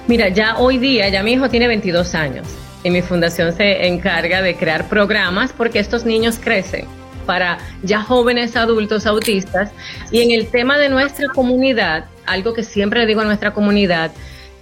Mira, 0.08 0.30
ya 0.30 0.58
hoy 0.58 0.78
día, 0.78 1.10
ya 1.10 1.22
mi 1.22 1.34
hijo 1.34 1.50
tiene 1.50 1.68
22 1.68 2.16
años 2.16 2.48
y 2.84 2.92
mi 2.92 3.02
fundación 3.02 3.56
se 3.56 3.88
encarga 3.88 4.42
de 4.42 4.56
crear 4.56 4.88
programas 4.88 5.52
porque 5.52 5.80
estos 5.80 6.06
niños 6.06 6.40
crecen 6.42 6.86
para 7.26 7.58
ya 7.84 8.02
jóvenes 8.02 8.56
adultos 8.56 9.06
autistas. 9.06 9.72
Y 10.12 10.22
en 10.22 10.32
el 10.32 10.48
tema 10.48 10.78
de 10.78 10.90
nuestra 10.90 11.28
comunidad, 11.30 12.06
algo 12.26 12.54
que 12.54 12.64
siempre 12.64 13.02
le 13.02 13.06
digo 13.06 13.22
a 13.22 13.26
nuestra 13.26 13.54
comunidad, 13.54 14.12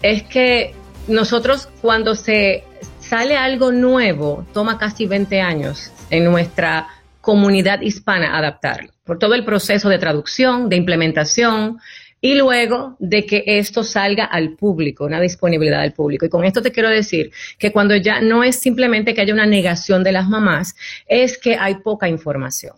es 0.02 0.24
que 0.24 0.74
nosotros 1.08 1.70
cuando 1.82 2.16
se 2.16 2.64
sale 3.00 3.38
algo 3.38 3.72
nuevo, 3.72 4.46
toma 4.54 4.78
casi 4.78 5.06
20 5.06 5.42
años 5.42 5.92
en 6.10 6.26
nuestra 6.26 6.88
comunidad 7.22 7.82
hispana 7.82 8.38
adaptarlo, 8.38 8.92
por 9.06 9.18
todo 9.18 9.34
el 9.34 9.46
proceso 9.46 9.88
de 9.88 9.98
traducción, 9.98 10.68
de 10.70 10.76
implementación 10.76 11.80
y 12.24 12.36
luego 12.36 12.96
de 13.00 13.26
que 13.26 13.44
esto 13.46 13.84
salga 13.84 14.24
al 14.24 14.56
público, 14.56 15.04
una 15.04 15.20
disponibilidad 15.20 15.82
al 15.82 15.92
público. 15.92 16.26
Y 16.26 16.30
con 16.30 16.46
esto 16.46 16.62
te 16.62 16.72
quiero 16.72 16.88
decir 16.88 17.34
que 17.60 17.74
cuando 17.74 17.98
ya 17.98 18.22
no 18.22 18.46
es 18.46 18.58
simplemente 18.58 19.14
que 19.14 19.20
haya 19.20 19.34
una 19.34 19.46
negación 19.46 20.06
de 20.06 20.14
las 20.14 20.30
mamás, 20.30 20.74
es 21.06 21.38
que 21.38 21.58
hay 21.58 21.76
poca 21.76 22.08
información. 22.08 22.78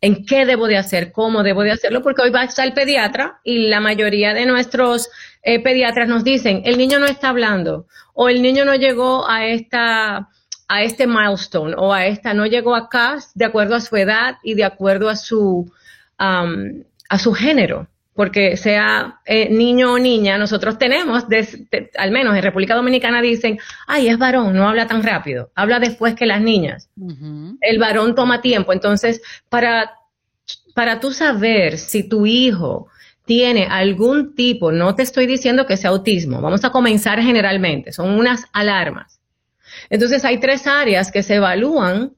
En 0.00 0.26
qué 0.26 0.44
debo 0.44 0.66
de 0.66 0.76
hacer, 0.76 1.12
cómo 1.12 1.44
debo 1.44 1.62
de 1.62 1.70
hacerlo, 1.70 2.02
porque 2.02 2.22
hoy 2.22 2.30
va 2.30 2.40
a 2.40 2.46
estar 2.46 2.66
el 2.66 2.72
pediatra 2.72 3.38
y 3.44 3.68
la 3.68 3.78
mayoría 3.78 4.34
de 4.34 4.44
nuestros 4.44 5.08
eh, 5.44 5.62
pediatras 5.62 6.08
nos 6.08 6.24
dicen, 6.24 6.62
el 6.64 6.78
niño 6.78 6.98
no 6.98 7.06
está 7.06 7.28
hablando 7.28 7.86
o 8.12 8.28
el 8.28 8.42
niño 8.42 8.64
no 8.64 8.74
llegó 8.74 9.30
a 9.30 9.46
esta 9.46 10.30
a 10.66 10.82
este 10.82 11.06
milestone 11.06 11.76
o 11.78 11.94
a 11.94 12.06
esta, 12.06 12.34
no 12.34 12.44
llegó 12.44 12.74
acá 12.74 13.18
de 13.36 13.44
acuerdo 13.44 13.76
a 13.76 13.80
su 13.80 13.96
edad 13.96 14.38
y 14.42 14.54
de 14.54 14.64
acuerdo 14.64 15.08
a 15.08 15.14
su, 15.14 15.72
a 16.18 17.18
su 17.18 17.32
género 17.32 17.86
porque 18.18 18.56
sea 18.56 19.20
eh, 19.26 19.48
niño 19.48 19.92
o 19.92 19.98
niña, 20.00 20.38
nosotros 20.38 20.76
tenemos, 20.76 21.26
al 21.96 22.10
menos 22.10 22.34
en 22.34 22.42
República 22.42 22.74
Dominicana 22.74 23.22
dicen, 23.22 23.60
ay, 23.86 24.08
es 24.08 24.18
varón, 24.18 24.56
no 24.56 24.68
habla 24.68 24.88
tan 24.88 25.04
rápido, 25.04 25.52
habla 25.54 25.78
después 25.78 26.16
que 26.16 26.26
las 26.26 26.40
niñas. 26.40 26.90
El 27.60 27.78
varón 27.78 28.16
toma 28.16 28.40
tiempo. 28.42 28.72
Entonces, 28.72 29.22
para, 29.48 29.92
para 30.74 30.98
tú 30.98 31.12
saber 31.12 31.78
si 31.78 32.08
tu 32.08 32.26
hijo 32.26 32.88
tiene 33.24 33.68
algún 33.70 34.34
tipo, 34.34 34.72
no 34.72 34.96
te 34.96 35.04
estoy 35.04 35.28
diciendo 35.28 35.64
que 35.64 35.76
sea 35.76 35.90
autismo, 35.90 36.40
vamos 36.40 36.64
a 36.64 36.70
comenzar 36.70 37.22
generalmente, 37.22 37.92
son 37.92 38.10
unas 38.10 38.46
alarmas. 38.52 39.20
Entonces, 39.90 40.24
hay 40.24 40.38
tres 40.38 40.66
áreas 40.66 41.12
que 41.12 41.22
se 41.22 41.36
evalúan 41.36 42.14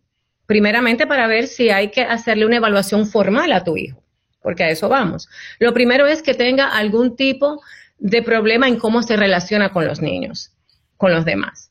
primeramente 0.47 1.07
para 1.07 1.27
ver 1.27 1.47
si 1.47 1.69
hay 1.69 1.91
que 1.91 2.01
hacerle 2.01 2.47
una 2.47 2.57
evaluación 2.57 3.07
formal 3.07 3.53
a 3.53 3.65
tu 3.65 3.77
hijo 3.77 4.03
porque 4.43 4.65
a 4.65 4.71
eso 4.71 4.89
vamos. 4.89 5.29
Lo 5.59 5.73
primero 5.73 6.07
es 6.07 6.23
que 6.23 6.35
tenga 6.35 6.69
algún 6.69 7.17
tipo 7.17 7.61
de 7.99 8.23
problema 8.23 8.69
en 8.69 8.79
cómo 8.79 9.03
se 9.03 9.17
relaciona 9.17 9.71
con 9.71 9.87
los 9.87 10.01
niños, 10.01 10.53
con 10.97 11.13
los 11.13 11.25
demás. 11.25 11.71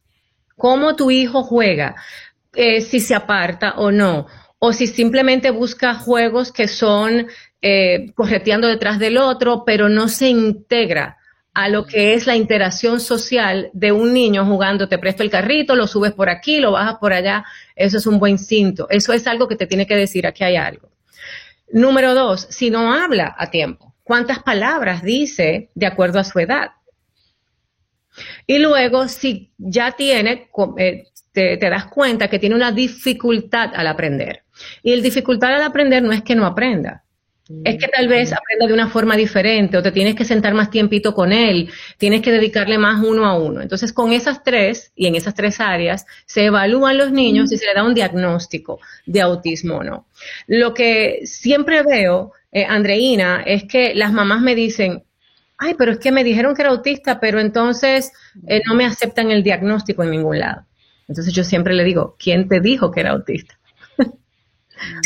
Cómo 0.56 0.96
tu 0.96 1.12
hijo 1.12 1.44
juega, 1.44 1.96
eh, 2.54 2.82
si 2.82 3.00
se 3.00 3.16
aparta 3.16 3.74
o 3.78 3.92
no, 3.92 4.28
o 4.60 4.74
si 4.74 4.88
simplemente 4.88 5.52
busca 5.52 5.96
juegos 5.96 6.52
que 6.52 6.68
son 6.68 7.28
eh, 7.62 8.12
correteando 8.16 8.68
detrás 8.68 9.00
del 9.00 9.18
otro, 9.18 9.64
pero 9.66 9.90
no 9.90 10.08
se 10.08 10.30
integra 10.30 11.18
a 11.54 11.68
lo 11.68 11.86
que 11.86 12.14
es 12.14 12.28
la 12.28 12.36
interacción 12.36 13.00
social 13.00 13.70
de 13.74 13.92
un 13.92 14.14
niño 14.14 14.46
jugando, 14.46 14.88
te 14.88 14.98
presto 14.98 15.24
el 15.24 15.30
carrito, 15.30 15.76
lo 15.76 15.88
subes 15.88 16.14
por 16.14 16.30
aquí, 16.30 16.60
lo 16.60 16.72
bajas 16.72 16.96
por 17.00 17.12
allá, 17.12 17.44
eso 17.76 17.98
es 17.98 18.06
un 18.06 18.20
buen 18.20 18.38
cinto, 18.38 18.88
eso 18.90 19.14
es 19.14 19.26
algo 19.28 19.48
que 19.48 19.56
te 19.56 19.68
tiene 19.68 19.88
que 19.88 19.96
decir, 19.96 20.28
aquí 20.28 20.44
hay 20.44 20.56
algo. 20.56 20.89
Número 21.72 22.14
dos, 22.14 22.48
si 22.50 22.70
no 22.70 22.94
habla 22.94 23.36
a 23.38 23.52
tiempo, 23.52 23.96
¿cuántas 24.04 24.40
palabras 24.40 25.04
dice 25.04 25.70
de 25.76 25.86
acuerdo 25.86 26.20
a 26.20 26.24
su 26.24 26.40
edad? 26.40 26.72
Y 28.48 28.60
luego, 28.60 29.08
si 29.08 29.54
ya 29.58 29.92
tiene, 29.92 30.50
eh, 30.78 31.04
te, 31.32 31.58
das 31.58 31.86
cuenta 31.86 32.28
que 32.28 32.40
tiene 32.40 32.56
una 32.56 32.72
dificultad 32.72 33.72
al 33.76 33.88
aprender. 33.88 34.44
Y 34.84 34.92
el 34.92 35.02
dificultad 35.02 35.54
al 35.54 35.62
aprender 35.62 36.04
no 36.04 36.12
es 36.12 36.24
que 36.24 36.36
no 36.36 36.46
aprenda, 36.46 37.04
es 37.64 37.78
que 37.78 37.88
tal 37.88 38.08
vez 38.08 38.32
aprenda 38.32 38.68
de 38.68 38.74
una 38.74 38.90
forma 38.90 39.16
diferente 39.16 39.76
o 39.76 39.82
te 39.82 39.92
tienes 39.92 40.16
que 40.16 40.24
sentar 40.24 40.54
más 40.54 40.70
tiempito 40.70 41.16
con 41.16 41.34
él, 41.34 41.72
tienes 41.98 42.22
que 42.22 42.32
dedicarle 42.32 42.78
más 42.78 43.04
uno 43.04 43.26
a 43.26 43.38
uno. 43.38 43.62
Entonces, 43.62 43.92
con 43.92 44.14
esas 44.14 44.44
tres 44.44 44.92
y 44.96 45.08
en 45.08 45.16
esas 45.16 45.34
tres 45.34 45.60
áreas 45.60 46.06
se 46.28 46.46
evalúan 46.46 46.98
los 46.98 47.12
niños 47.12 47.52
y 47.52 47.58
se 47.58 47.66
le 47.66 47.74
da 47.74 47.84
un 47.84 47.96
diagnóstico 47.96 48.80
de 49.08 49.22
autismo 49.22 49.78
o 49.78 49.84
no. 49.84 50.08
Lo 50.46 50.76
que 50.76 51.22
siempre 51.24 51.82
veo, 51.82 52.34
eh, 52.52 52.66
Andreina, 52.66 53.42
es 53.44 53.64
que 53.64 53.96
las 53.96 54.14
mamás 54.14 54.42
me 54.42 54.54
dicen, 54.54 55.04
ay, 55.58 55.74
pero 55.76 55.94
es 55.94 55.98
que 55.98 56.12
me 56.12 56.24
dijeron 56.24 56.56
que 56.56 56.62
era 56.62 56.72
autista, 56.72 57.20
pero 57.20 57.40
entonces 57.40 58.12
eh, 58.48 58.62
no 58.68 58.76
me 58.76 58.86
aceptan 58.86 59.32
el 59.32 59.42
diagnóstico 59.42 60.04
en 60.04 60.12
ningún 60.12 60.38
lado. 60.38 60.66
Entonces 61.08 61.34
yo 61.34 61.44
siempre 61.44 61.74
le 61.74 61.84
digo, 61.84 62.16
¿quién 62.20 62.48
te 62.48 62.60
dijo 62.60 62.92
que 62.92 63.00
era 63.00 63.12
autista? 63.12 63.58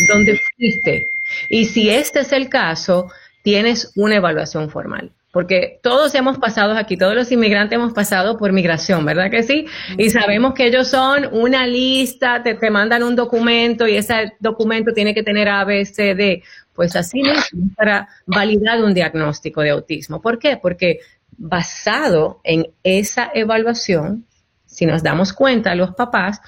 ¿Dónde 0.10 0.38
fuiste? 0.58 1.13
Y 1.50 1.66
si 1.66 1.90
este 1.90 2.22
es 2.22 2.32
el 2.32 2.50
caso, 2.50 3.12
tienes 3.44 3.92
una 3.96 4.16
evaluación 4.16 4.70
formal. 4.70 5.12
porque 5.34 5.80
todos 5.82 6.14
hemos 6.14 6.38
pasado 6.38 6.78
aquí, 6.78 6.96
todos 6.96 7.16
los 7.16 7.32
inmigrantes 7.32 7.76
hemos 7.76 7.92
pasado 7.92 8.38
por 8.38 8.52
migración, 8.52 9.04
¿verdad 9.04 9.32
que 9.32 9.42
sí? 9.42 9.66
Y 9.98 10.12
sabemos 10.12 10.54
que 10.54 10.68
ellos 10.68 10.88
son 10.90 11.28
una 11.32 11.66
lista, 11.66 12.44
te, 12.44 12.54
te 12.54 12.70
mandan 12.70 13.02
un 13.02 13.16
documento 13.16 13.88
y 13.88 13.96
ese 13.96 14.34
documento 14.40 14.94
tiene 14.94 15.16
que 15.16 15.24
tener 15.24 15.50
A, 15.50 15.66
B, 15.66 15.86
C, 15.86 16.14
D. 16.14 16.44
Pues 16.76 16.96
así 16.96 17.24
mismo 17.24 17.68
para 17.76 18.08
validar 18.28 18.84
un 18.84 18.94
diagnóstico 18.94 19.62
de 19.62 19.72
autismo. 19.72 20.22
¿Por 20.22 20.38
qué? 20.38 20.58
Porque 20.62 21.00
basado 21.36 22.40
en 22.44 22.68
esa 22.84 23.32
evaluación, 23.34 24.26
si 24.68 24.86
nos 24.86 25.02
damos 25.02 25.34
cuenta, 25.34 25.74
los 25.74 25.96
papás, 25.96 26.42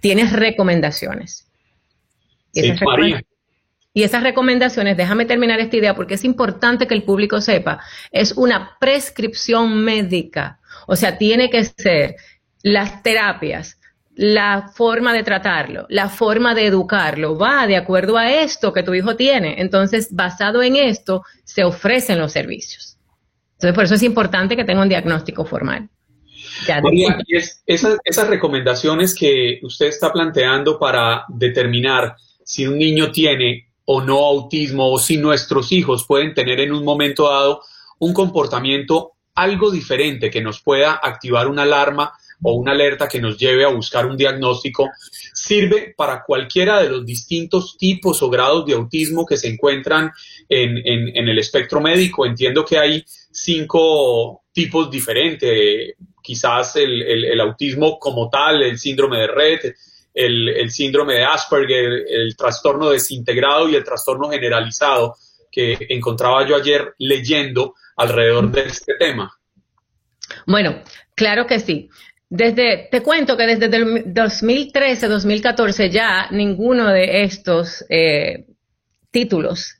tienes 0.00 0.32
recomendaciones. 0.32 1.44
Sí, 2.52 2.72
María. 2.84 3.20
Y 3.98 4.04
esas 4.04 4.22
recomendaciones, 4.22 4.96
déjame 4.96 5.26
terminar 5.26 5.58
esta 5.58 5.76
idea 5.76 5.96
porque 5.96 6.14
es 6.14 6.24
importante 6.24 6.86
que 6.86 6.94
el 6.94 7.02
público 7.02 7.40
sepa, 7.40 7.80
es 8.12 8.30
una 8.30 8.76
prescripción 8.78 9.82
médica. 9.82 10.60
O 10.86 10.94
sea, 10.94 11.18
tiene 11.18 11.50
que 11.50 11.64
ser 11.64 12.14
las 12.62 13.02
terapias, 13.02 13.80
la 14.14 14.70
forma 14.72 15.12
de 15.12 15.24
tratarlo, 15.24 15.84
la 15.88 16.08
forma 16.08 16.54
de 16.54 16.66
educarlo, 16.66 17.36
va 17.36 17.66
de 17.66 17.74
acuerdo 17.74 18.16
a 18.16 18.30
esto 18.30 18.72
que 18.72 18.84
tu 18.84 18.94
hijo 18.94 19.16
tiene. 19.16 19.60
Entonces, 19.60 20.14
basado 20.14 20.62
en 20.62 20.76
esto, 20.76 21.24
se 21.42 21.64
ofrecen 21.64 22.20
los 22.20 22.30
servicios. 22.30 22.98
Entonces, 23.54 23.74
por 23.74 23.82
eso 23.82 23.96
es 23.96 24.04
importante 24.04 24.54
que 24.54 24.62
tenga 24.62 24.82
un 24.82 24.88
diagnóstico 24.88 25.44
formal. 25.44 25.88
María, 26.84 27.18
esas, 27.66 27.98
esas 28.04 28.28
recomendaciones 28.28 29.12
que 29.12 29.58
usted 29.64 29.86
está 29.86 30.12
planteando 30.12 30.78
para 30.78 31.24
determinar 31.28 32.14
si 32.44 32.64
un 32.64 32.78
niño 32.78 33.10
tiene 33.10 33.67
o 33.90 34.02
no 34.02 34.18
autismo 34.18 34.92
o 34.92 34.98
si 34.98 35.16
nuestros 35.16 35.72
hijos 35.72 36.04
pueden 36.06 36.34
tener 36.34 36.60
en 36.60 36.72
un 36.72 36.84
momento 36.84 37.30
dado 37.30 37.62
un 37.98 38.12
comportamiento 38.12 39.12
algo 39.34 39.70
diferente 39.70 40.30
que 40.30 40.42
nos 40.42 40.60
pueda 40.60 41.00
activar 41.02 41.48
una 41.48 41.62
alarma 41.62 42.12
o 42.42 42.52
una 42.52 42.72
alerta 42.72 43.08
que 43.08 43.18
nos 43.18 43.38
lleve 43.38 43.64
a 43.64 43.68
buscar 43.68 44.04
un 44.04 44.18
diagnóstico, 44.18 44.90
sirve 45.32 45.94
para 45.96 46.22
cualquiera 46.22 46.82
de 46.82 46.90
los 46.90 47.06
distintos 47.06 47.78
tipos 47.78 48.22
o 48.22 48.28
grados 48.28 48.66
de 48.66 48.74
autismo 48.74 49.24
que 49.24 49.38
se 49.38 49.48
encuentran 49.48 50.12
en, 50.50 51.28
el 51.28 51.38
espectro 51.38 51.80
médico. 51.80 52.26
Entiendo 52.26 52.66
que 52.66 52.78
hay 52.78 53.02
cinco 53.06 54.42
tipos 54.52 54.90
diferentes, 54.90 55.94
quizás 56.22 56.76
el, 56.76 57.02
el 57.02 57.40
autismo 57.40 57.98
como 57.98 58.28
tal, 58.28 58.62
el 58.62 58.78
síndrome 58.78 59.16
de 59.18 59.26
red, 59.28 59.60
el, 60.18 60.70
síndrome 60.70 61.14
de 61.14 61.24
Asperger, 61.24 62.04
el 62.08 62.36
trastorno 62.36 62.90
desintegrado 62.90 63.68
y 63.68 63.76
el 63.76 63.84
trastorno 63.84 64.28
generalizado 64.28 65.16
que 65.50 65.76
encontraba 65.88 66.46
yo 66.46 66.56
ayer 66.56 66.94
leyendo 66.98 67.74
alrededor 67.96 68.50
de 68.50 68.62
este 68.62 68.94
tema. 68.98 69.32
Bueno, 70.46 70.82
claro 71.14 71.46
que 71.46 71.60
sí. 71.60 71.88
Desde, 72.28 72.88
te 72.90 73.02
cuento 73.02 73.36
que 73.36 73.46
desde 73.46 73.74
el 73.74 74.12
2013, 74.12 75.08
2014 75.08 75.90
ya 75.90 76.28
ninguno 76.30 76.88
de 76.88 77.22
estos 77.22 77.84
eh, 77.88 78.44
títulos 79.10 79.77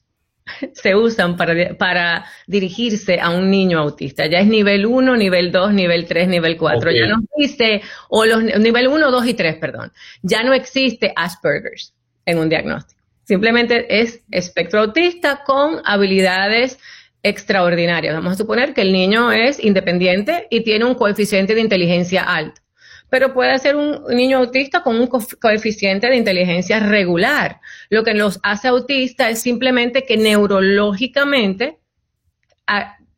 se 0.72 0.94
usan 0.94 1.36
para, 1.36 1.76
para, 1.76 2.26
dirigirse 2.46 3.20
a 3.20 3.30
un 3.30 3.50
niño 3.50 3.78
autista. 3.78 4.26
Ya 4.26 4.38
es 4.38 4.46
nivel 4.46 4.86
1, 4.86 5.16
nivel 5.16 5.52
2, 5.52 5.72
nivel 5.72 6.06
3, 6.06 6.28
nivel 6.28 6.56
4. 6.56 6.90
Ya 6.90 7.06
no 7.06 7.20
existe, 7.34 7.82
o 8.08 8.24
los 8.24 8.42
nivel 8.42 8.88
1, 8.88 9.10
2 9.10 9.26
y 9.26 9.34
3, 9.34 9.56
perdón. 9.56 9.92
Ya 10.22 10.42
no 10.42 10.52
existe 10.52 11.12
Asperger's 11.14 11.94
en 12.26 12.38
un 12.38 12.48
diagnóstico. 12.48 13.00
Simplemente 13.24 14.00
es 14.00 14.22
espectro 14.30 14.80
autista 14.80 15.42
con 15.44 15.82
habilidades 15.84 16.78
extraordinarias. 17.22 18.14
Vamos 18.14 18.32
a 18.32 18.36
suponer 18.36 18.72
que 18.72 18.82
el 18.82 18.92
niño 18.92 19.32
es 19.32 19.62
independiente 19.62 20.46
y 20.50 20.62
tiene 20.62 20.84
un 20.84 20.94
coeficiente 20.94 21.54
de 21.54 21.60
inteligencia 21.60 22.22
alto 22.22 22.62
pero 23.10 23.32
puede 23.32 23.58
ser 23.58 23.76
un 23.76 24.04
niño 24.08 24.38
autista 24.38 24.82
con 24.82 25.00
un 25.00 25.06
coeficiente 25.06 26.08
de 26.08 26.16
inteligencia 26.16 26.80
regular. 26.80 27.60
Lo 27.90 28.04
que 28.04 28.14
los 28.14 28.38
hace 28.42 28.68
autistas 28.68 29.30
es 29.30 29.40
simplemente 29.40 30.04
que 30.04 30.16
neurológicamente 30.16 31.78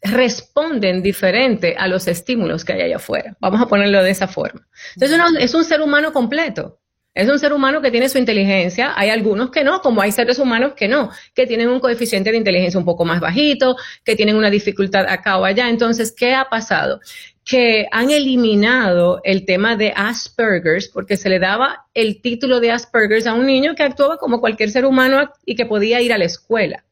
responden 0.02 1.02
diferente 1.02 1.75
a 1.76 1.88
los 1.88 2.09
estímulos 2.09 2.64
que 2.64 2.73
hay 2.73 2.82
allá 2.82 2.97
afuera. 2.97 3.37
Vamos 3.40 3.61
a 3.61 3.66
ponerlo 3.66 4.02
de 4.02 4.11
esa 4.11 4.28
forma. 4.28 4.66
Entonces, 4.94 5.20
es 5.40 5.54
un 5.54 5.64
ser 5.64 5.80
humano 5.80 6.12
completo. 6.12 6.80
Es 7.12 7.28
un 7.28 7.40
ser 7.40 7.52
humano 7.52 7.82
que 7.82 7.90
tiene 7.90 8.09
su 8.09 8.18
inteligencia, 8.18 8.92
hay 8.97 9.11
algunos 9.11 9.50
que 9.50 9.64
no, 9.64 9.80
como 9.80 10.00
hay 10.00 10.12
seres 10.12 10.38
humanos 10.38 10.75
que 10.76 10.87
no, 10.87 11.11
que 11.35 11.44
tienen 11.44 11.68
un 11.68 11.80
coeficiente 11.80 12.30
de 12.30 12.37
inteligencia 12.37 12.78
un 12.78 12.85
poco 12.85 13.04
más 13.04 13.18
bajito, 13.18 13.76
que 14.04 14.14
tienen 14.14 14.37
una 14.37 14.49
dificultad 14.49 15.06
acá 15.09 15.37
o 15.38 15.44
allá. 15.44 15.68
Entonces, 15.68 16.14
¿qué 16.16 16.35
ha 16.35 16.49
pasado? 16.49 17.00
Que 17.50 17.88
han 17.90 18.12
eliminado 18.12 19.21
el 19.25 19.45
tema 19.45 19.76
de 19.76 19.92
Asperger's 19.97 20.87
porque 20.87 21.16
se 21.16 21.28
le 21.28 21.40
daba 21.40 21.87
el 21.95 22.23
título 22.23 22.61
de 22.61 22.71
Asperger's 22.71 23.26
a 23.26 23.35
un 23.35 23.45
niño 23.45 23.75
que 23.75 23.83
actuaba 23.83 24.19
como 24.19 24.38
cualquier 24.38 24.71
ser 24.71 24.85
humano 24.85 25.33
y 25.45 25.57
que 25.57 25.66
podía 25.66 26.00
ir 26.00 26.12
a 26.12 26.19
la 26.19 26.26
escuela. 26.26 26.85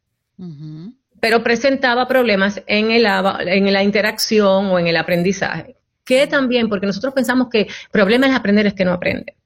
Pero 1.21 1.45
presentaba 1.45 2.09
problemas 2.09 2.61
en, 2.67 2.91
el, 2.91 3.07
en 3.07 3.73
la 3.73 3.85
interacción 3.85 4.66
o 4.66 4.81
en 4.81 4.88
el 4.88 4.97
aprendizaje. 4.97 5.77
Que 6.05 6.27
también, 6.27 6.68
porque 6.68 6.87
nosotros 6.87 7.14
pensamos 7.14 7.51
que 7.51 7.68
problema 7.92 8.27
es 8.27 8.35
aprender 8.35 8.66
es 8.66 8.75
que 8.75 8.85
no 8.85 8.94
aprende. 8.94 9.37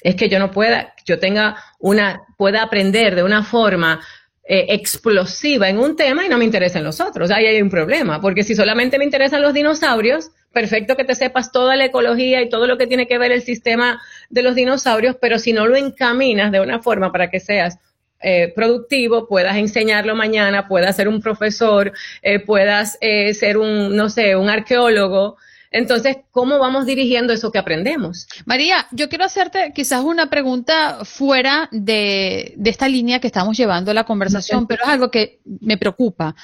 Es 0.00 0.16
que 0.16 0.30
yo 0.30 0.38
no 0.38 0.50
pueda, 0.50 0.94
yo 1.04 1.18
tenga 1.18 1.56
una, 1.78 2.22
pueda 2.38 2.62
aprender 2.62 3.16
de 3.16 3.22
una 3.22 3.42
forma 3.42 4.00
eh, 4.44 4.66
explosiva 4.70 5.68
en 5.68 5.78
un 5.78 5.94
tema 5.94 6.26
y 6.26 6.28
no 6.28 6.36
me 6.36 6.44
interesan 6.44 6.82
los 6.82 7.00
otros. 7.00 7.30
Ahí 7.30 7.46
hay 7.46 7.62
un 7.62 7.70
problema, 7.70 8.20
porque 8.20 8.42
si 8.42 8.54
solamente 8.54 8.98
me 8.98 9.04
interesan 9.04 9.40
los 9.40 9.54
dinosaurios, 9.54 10.30
perfecto 10.52 10.96
que 10.96 11.04
te 11.04 11.14
sepas 11.14 11.52
toda 11.52 11.76
la 11.76 11.84
ecología 11.84 12.42
y 12.42 12.48
todo 12.48 12.66
lo 12.66 12.76
que 12.76 12.86
tiene 12.86 13.06
que 13.06 13.18
ver 13.18 13.30
el 13.30 13.42
sistema 13.42 14.02
de 14.30 14.42
los 14.42 14.54
dinosaurios, 14.54 15.16
pero 15.20 15.38
si 15.38 15.52
no 15.52 15.66
lo 15.66 15.76
encaminas 15.76 16.50
de 16.50 16.60
una 16.60 16.82
forma 16.82 17.12
para 17.12 17.30
que 17.30 17.38
seas 17.38 17.78
eh, 18.20 18.52
productivo, 18.54 19.28
puedas 19.28 19.56
enseñarlo 19.56 20.16
mañana, 20.16 20.66
puedas 20.66 20.96
ser 20.96 21.08
un 21.08 21.22
profesor, 21.22 21.92
eh, 22.22 22.40
puedas 22.40 22.98
ser 23.00 23.58
un, 23.58 23.96
no 23.96 24.08
sé, 24.08 24.34
un 24.34 24.48
arqueólogo, 24.48 25.36
entonces, 25.72 26.18
¿cómo 26.30 26.58
vamos 26.58 26.84
dirigiendo 26.84 27.32
eso 27.32 27.50
que 27.50 27.58
aprendemos? 27.58 28.28
María, 28.44 28.86
yo 28.92 29.08
quiero 29.08 29.24
hacerte 29.24 29.72
quizás 29.74 30.04
una 30.04 30.28
pregunta 30.28 31.04
fuera 31.04 31.70
de, 31.72 32.54
esta 32.62 32.88
línea 32.88 33.20
que 33.20 33.28
estamos 33.28 33.56
llevando 33.56 33.94
la 33.94 34.04
conversación, 34.04 34.66
pero 34.66 34.84
es 34.84 34.88
algo 34.90 35.10
que 35.10 35.40
me 35.44 35.78
preocupa. 35.78 36.36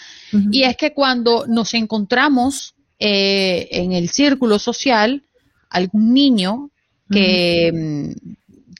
Y 0.51 0.63
es 0.63 0.77
que 0.79 0.95
cuando 0.95 1.47
nos 1.47 1.75
encontramos 1.75 2.75
eh, 2.99 3.69
en 3.71 3.93
el 3.93 4.09
círculo 4.09 4.59
social, 4.59 5.23
algún 5.69 6.15
niño 6.15 6.71
que, 7.11 8.15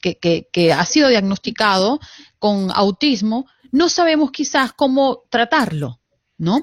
que, 0.01 0.73
ha 0.73 0.85
sido 0.85 1.09
diagnosticado 1.09 1.99
con 2.39 2.71
autismo, 2.71 3.45
no 3.71 3.87
sabemos 3.87 4.31
quizás 4.31 4.73
cómo 4.73 5.23
tratarlo, 5.29 5.99
¿no? 6.39 6.59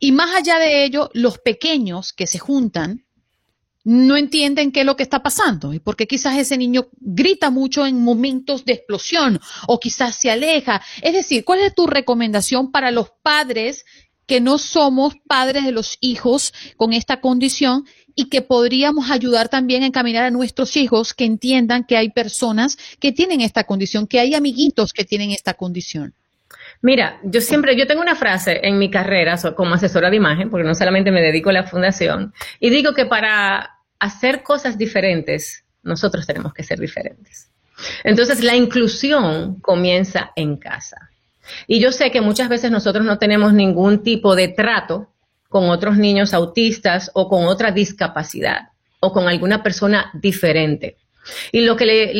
Y 0.00 0.10
más 0.10 0.34
allá 0.34 0.58
de 0.58 0.84
ello, 0.84 1.08
los 1.14 1.38
pequeños 1.38 2.12
que 2.12 2.26
se 2.26 2.40
juntan 2.40 3.04
no 3.84 4.16
entienden 4.16 4.70
qué 4.70 4.80
es 4.80 4.86
lo 4.86 4.96
que 4.96 5.02
está 5.02 5.22
pasando 5.22 5.72
y 5.72 5.80
por 5.80 5.96
qué 5.96 6.06
quizás 6.06 6.38
ese 6.38 6.56
niño 6.56 6.88
grita 7.00 7.50
mucho 7.50 7.86
en 7.86 8.02
momentos 8.02 8.64
de 8.64 8.74
explosión 8.74 9.40
o 9.66 9.80
quizás 9.80 10.16
se 10.16 10.30
aleja. 10.30 10.82
Es 11.02 11.12
decir, 11.12 11.44
¿cuál 11.44 11.60
es 11.60 11.74
tu 11.74 11.86
recomendación 11.86 12.70
para 12.70 12.90
los 12.90 13.10
padres 13.22 13.84
que 14.26 14.40
no 14.40 14.58
somos 14.58 15.14
padres 15.26 15.64
de 15.64 15.72
los 15.72 15.98
hijos 16.00 16.54
con 16.76 16.92
esta 16.92 17.20
condición 17.20 17.84
y 18.14 18.26
que 18.26 18.42
podríamos 18.42 19.10
ayudar 19.10 19.48
también 19.48 19.82
a 19.82 19.86
encaminar 19.86 20.24
a 20.24 20.30
nuestros 20.30 20.76
hijos 20.76 21.12
que 21.12 21.24
entiendan 21.24 21.84
que 21.84 21.96
hay 21.96 22.10
personas 22.10 22.78
que 23.00 23.12
tienen 23.12 23.40
esta 23.40 23.64
condición, 23.64 24.06
que 24.06 24.20
hay 24.20 24.34
amiguitos 24.34 24.92
que 24.92 25.04
tienen 25.04 25.32
esta 25.32 25.54
condición? 25.54 26.14
Mira, 26.82 27.20
yo 27.22 27.40
siempre, 27.40 27.76
yo 27.76 27.86
tengo 27.86 28.02
una 28.02 28.16
frase 28.16 28.60
en 28.64 28.76
mi 28.76 28.90
carrera 28.90 29.36
como 29.56 29.74
asesora 29.74 30.10
de 30.10 30.16
imagen, 30.16 30.50
porque 30.50 30.66
no 30.66 30.74
solamente 30.74 31.12
me 31.12 31.22
dedico 31.22 31.50
a 31.50 31.52
la 31.52 31.64
fundación, 31.64 32.34
y 32.58 32.70
digo 32.70 32.92
que 32.92 33.06
para 33.06 33.78
hacer 34.00 34.42
cosas 34.42 34.76
diferentes, 34.76 35.64
nosotros 35.84 36.26
tenemos 36.26 36.52
que 36.52 36.64
ser 36.64 36.80
diferentes. 36.80 37.48
Entonces, 38.02 38.42
la 38.42 38.56
inclusión 38.56 39.60
comienza 39.60 40.32
en 40.34 40.56
casa. 40.56 41.10
Y 41.68 41.80
yo 41.80 41.92
sé 41.92 42.10
que 42.10 42.20
muchas 42.20 42.48
veces 42.48 42.70
nosotros 42.70 43.04
no 43.04 43.18
tenemos 43.18 43.52
ningún 43.52 44.02
tipo 44.02 44.34
de 44.34 44.48
trato 44.48 45.08
con 45.48 45.70
otros 45.70 45.96
niños 45.98 46.34
autistas 46.34 47.10
o 47.14 47.28
con 47.28 47.44
otra 47.44 47.70
discapacidad 47.70 48.70
o 49.00 49.12
con 49.12 49.28
alguna 49.28 49.62
persona 49.62 50.10
diferente. 50.14 50.96
Y 51.52 51.60
lo 51.60 51.76
que 51.76 51.86
le, 51.86 52.14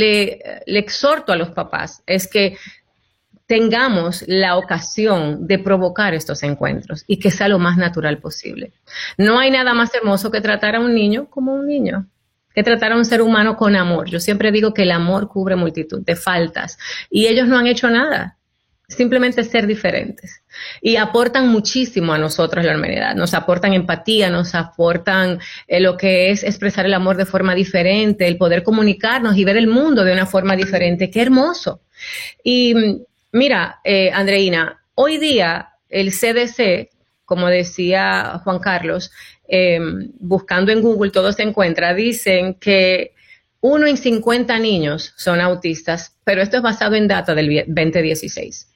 le 0.66 0.78
exhorto 0.78 1.32
a 1.32 1.36
los 1.36 1.50
papás 1.50 2.02
es 2.06 2.28
que 2.28 2.56
tengamos 3.52 4.24
la 4.28 4.56
ocasión 4.56 5.46
de 5.46 5.58
provocar 5.58 6.14
estos 6.14 6.42
encuentros 6.42 7.04
y 7.06 7.18
que 7.18 7.30
sea 7.30 7.48
lo 7.48 7.58
más 7.58 7.76
natural 7.76 8.16
posible. 8.16 8.72
No 9.18 9.38
hay 9.38 9.50
nada 9.50 9.74
más 9.74 9.94
hermoso 9.94 10.30
que 10.30 10.40
tratar 10.40 10.74
a 10.74 10.80
un 10.80 10.94
niño 10.94 11.28
como 11.28 11.52
un 11.52 11.66
niño, 11.66 12.06
que 12.54 12.62
tratar 12.62 12.92
a 12.92 12.96
un 12.96 13.04
ser 13.04 13.20
humano 13.20 13.54
con 13.58 13.76
amor. 13.76 14.08
Yo 14.08 14.20
siempre 14.20 14.52
digo 14.52 14.72
que 14.72 14.84
el 14.84 14.90
amor 14.90 15.28
cubre 15.28 15.54
multitud 15.54 16.02
de 16.02 16.16
faltas 16.16 16.78
y 17.10 17.26
ellos 17.26 17.46
no 17.46 17.58
han 17.58 17.66
hecho 17.66 17.90
nada. 17.90 18.38
simplemente 18.88 19.44
ser 19.44 19.66
diferentes. 19.66 20.42
Y 20.80 20.96
aportan 20.96 21.48
muchísimo 21.48 22.12
a 22.12 22.18
nosotros 22.18 22.64
la 22.64 22.76
humanidad, 22.76 23.14
nos 23.14 23.32
aportan 23.32 23.72
empatía, 23.72 24.28
nos 24.28 24.54
aportan 24.54 25.40
eh, 25.66 25.80
lo 25.80 25.96
que 25.96 26.30
es 26.30 26.42
expresar 26.42 26.84
el 26.84 26.92
amor 26.92 27.16
de 27.16 27.24
forma 27.24 27.54
diferente, 27.54 28.28
el 28.28 28.36
poder 28.36 28.62
comunicarnos 28.62 29.36
y 29.36 29.44
ver 29.44 29.56
el 29.56 29.66
mundo 29.66 30.04
de 30.04 30.12
una 30.12 30.26
forma 30.26 30.56
diferente. 30.56 31.10
Qué 31.10 31.22
hermoso. 31.22 31.80
Y 32.44 32.74
mira, 33.32 33.80
eh, 33.84 34.10
Andreina, 34.12 34.82
hoy 34.94 35.18
día 35.18 35.70
el 35.88 36.12
CDC, 36.12 36.90
como 37.24 37.48
decía 37.48 38.40
Juan 38.44 38.58
Carlos, 38.58 39.10
em, 39.48 40.12
buscando 40.20 40.72
en 40.72 40.80
Google 40.80 41.10
todo 41.10 41.32
se 41.32 41.42
encuentra, 41.42 41.94
dicen 41.94 42.54
que 42.54 43.14
uno 43.60 43.86
en 43.86 43.96
50 43.96 44.58
niños 44.58 45.14
son 45.16 45.40
autistas, 45.40 46.16
pero 46.24 46.42
esto 46.42 46.56
es 46.58 46.62
basado 46.62 46.96
en 46.96 47.08
data 47.08 47.34
del 47.34 47.64
2016. 47.66 48.68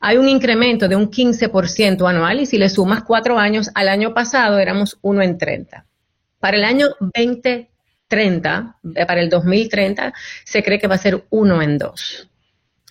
Hay 0.00 0.16
un 0.16 0.28
incremento 0.28 0.88
de 0.88 0.96
un 0.96 1.10
15% 1.10 2.08
anual 2.08 2.40
y 2.40 2.46
si 2.46 2.58
le 2.58 2.68
sumas 2.68 3.02
cuatro 3.04 3.38
años, 3.38 3.70
al 3.74 3.88
año 3.88 4.14
pasado 4.14 4.58
éramos 4.58 4.98
uno 5.02 5.22
en 5.22 5.38
30. 5.38 5.86
Para 6.38 6.56
el 6.56 6.64
año 6.64 6.88
2030, 7.00 8.76
eh, 8.94 9.06
para 9.06 9.20
el 9.20 9.28
2030, 9.28 10.12
se 10.44 10.62
cree 10.62 10.78
que 10.78 10.88
va 10.88 10.94
a 10.94 10.98
ser 10.98 11.24
uno 11.30 11.60
en 11.62 11.78
dos. 11.78 12.27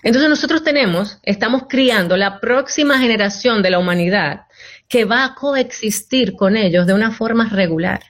Entonces 0.04 0.30
nosotros 0.30 0.64
tenemos, 0.64 1.20
estamos 1.24 1.64
criando 1.68 2.18
la 2.18 2.40
próxima 2.40 3.00
generación 3.00 3.62
de 3.62 3.72
la 3.72 3.80
humanidad 3.80 4.42
que 4.88 5.06
va 5.06 5.26
a 5.26 5.36
coexistir 5.36 6.36
con 6.36 6.56
ellos 6.56 6.86
de 6.86 6.94
una 6.94 7.12
forma 7.12 7.50
regular. 7.50 8.02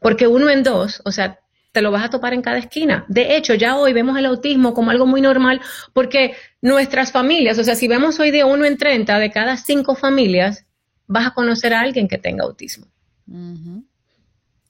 Porque 0.00 0.26
uno 0.26 0.50
en 0.50 0.62
dos, 0.62 1.00
o 1.04 1.12
sea, 1.12 1.38
te 1.72 1.82
lo 1.82 1.90
vas 1.90 2.04
a 2.04 2.10
topar 2.10 2.34
en 2.34 2.42
cada 2.42 2.58
esquina. 2.58 3.04
De 3.08 3.36
hecho, 3.36 3.54
ya 3.54 3.76
hoy 3.76 3.92
vemos 3.92 4.16
el 4.18 4.26
autismo 4.26 4.74
como 4.74 4.90
algo 4.90 5.06
muy 5.06 5.20
normal 5.20 5.60
porque 5.92 6.34
nuestras 6.62 7.10
familias, 7.10 7.58
o 7.58 7.64
sea, 7.64 7.74
si 7.74 7.88
vemos 7.88 8.20
hoy 8.20 8.30
de 8.30 8.44
uno 8.44 8.64
en 8.64 8.76
30 8.76 9.18
de 9.18 9.30
cada 9.30 9.56
cinco 9.56 9.94
familias, 9.94 10.66
vas 11.06 11.26
a 11.26 11.34
conocer 11.34 11.74
a 11.74 11.80
alguien 11.80 12.08
que 12.08 12.18
tenga 12.18 12.44
autismo. 12.44 12.86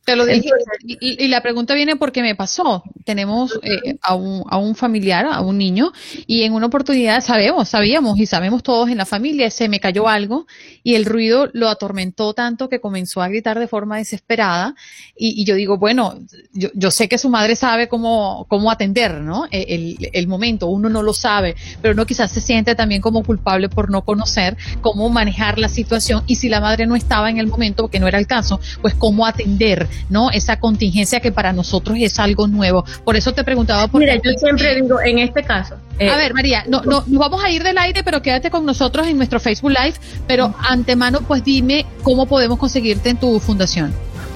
Te 0.04 0.16
lo 0.16 0.26
dije. 0.26 0.50
Y, 0.82 1.28
la 1.28 1.40
pregunta 1.40 1.74
viene 1.74 1.96
porque 1.96 2.20
me 2.20 2.34
pasó. 2.34 2.82
Tenemos 3.04 3.58
eh, 3.62 3.96
a, 4.02 4.14
un, 4.14 4.44
a, 4.50 4.58
un, 4.58 4.74
familiar, 4.74 5.26
a 5.26 5.40
un 5.40 5.56
niño, 5.56 5.92
y 6.26 6.42
en 6.42 6.52
una 6.52 6.66
oportunidad 6.66 7.22
sabemos, 7.22 7.70
sabíamos 7.70 8.18
y 8.18 8.26
sabemos 8.26 8.62
todos 8.62 8.90
en 8.90 8.98
la 8.98 9.06
familia, 9.06 9.50
se 9.50 9.68
me 9.68 9.80
cayó 9.80 10.08
algo 10.08 10.46
y 10.82 10.94
el 10.94 11.06
ruido 11.06 11.48
lo 11.54 11.68
atormentó 11.68 12.34
tanto 12.34 12.68
que 12.68 12.80
comenzó 12.80 13.22
a 13.22 13.28
gritar 13.28 13.58
de 13.58 13.66
forma 13.66 13.96
desesperada. 13.96 14.74
Y, 15.16 15.44
yo 15.46 15.54
digo, 15.54 15.78
bueno, 15.78 16.18
yo, 16.52 16.68
yo, 16.74 16.90
sé 16.90 17.08
que 17.08 17.16
su 17.16 17.30
madre 17.30 17.56
sabe 17.56 17.88
cómo, 17.88 18.46
cómo 18.48 18.70
atender, 18.70 19.20
¿no? 19.20 19.46
E, 19.50 19.74
el, 19.74 20.10
el, 20.12 20.26
momento, 20.26 20.66
uno 20.66 20.90
no 20.90 21.02
lo 21.02 21.14
sabe, 21.14 21.56
pero 21.80 21.94
uno 21.94 22.04
quizás 22.04 22.30
se 22.30 22.42
siente 22.42 22.74
también 22.74 23.00
como 23.00 23.22
culpable 23.22 23.70
por 23.70 23.90
no 23.90 24.04
conocer 24.04 24.56
cómo 24.82 25.08
manejar 25.08 25.58
la 25.58 25.68
situación 25.68 26.24
y 26.26 26.36
si 26.36 26.48
la 26.48 26.60
madre 26.60 26.86
no 26.86 26.94
estaba 26.94 27.30
en 27.30 27.38
el 27.38 27.46
momento, 27.46 27.88
que 27.88 28.00
no 28.00 28.08
era 28.08 28.18
el 28.18 28.26
caso, 28.26 28.60
pues 28.82 28.94
cómo 28.94 29.26
atender 29.26 29.88
¿no? 30.08 30.30
Esa 30.30 30.58
contingencia 30.58 31.20
que 31.20 31.32
para 31.32 31.52
nosotros 31.52 31.96
es 32.00 32.18
algo 32.18 32.46
nuevo. 32.46 32.84
Por 33.04 33.16
eso 33.16 33.32
te 33.32 33.44
preguntaba 33.44 33.88
por 33.88 34.00
Mira, 34.00 34.16
yo 34.16 34.30
siempre 34.36 34.74
digo, 34.80 35.00
en 35.00 35.18
este 35.18 35.42
caso. 35.42 35.76
Eh, 35.98 36.08
a 36.08 36.16
ver, 36.16 36.34
María, 36.34 36.64
no, 36.68 36.82
no, 36.82 37.04
nos 37.06 37.18
vamos 37.18 37.44
a 37.44 37.50
ir 37.50 37.62
del 37.62 37.78
aire, 37.78 38.02
pero 38.02 38.22
quédate 38.22 38.50
con 38.50 38.66
nosotros 38.66 39.06
en 39.06 39.16
nuestro 39.16 39.40
Facebook 39.40 39.70
Live. 39.70 39.94
Pero 40.26 40.54
antemano, 40.68 41.20
pues 41.20 41.44
dime 41.44 41.86
cómo 42.02 42.26
podemos 42.26 42.58
conseguirte 42.58 43.10
en 43.10 43.16
tu 43.16 43.38
fundación. 43.40 43.92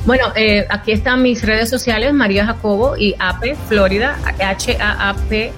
Bueno, 0.07 0.27
eh, 0.37 0.67
aquí 0.71 0.93
están 0.93 1.23
mis 1.23 1.43
redes 1.43 1.69
sociales, 1.69 2.13
María 2.15 2.47
Jacobo 2.47 2.97
y 2.97 3.15
AP 3.19 3.57
Florida, 3.69 4.19
H-A-A-P. 4.39 5.53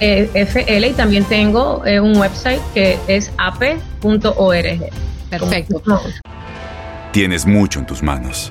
FL 0.00 0.86
y 0.86 0.92
también 0.94 1.24
tengo 1.24 1.84
eh, 1.84 2.00
un 2.00 2.16
website 2.16 2.62
que 2.72 2.98
es 3.06 3.30
ap.org. 3.36 4.90
Perfecto. 5.28 5.82
Tienes 7.12 7.44
mucho 7.44 7.80
en 7.80 7.86
tus 7.86 8.02
manos 8.02 8.50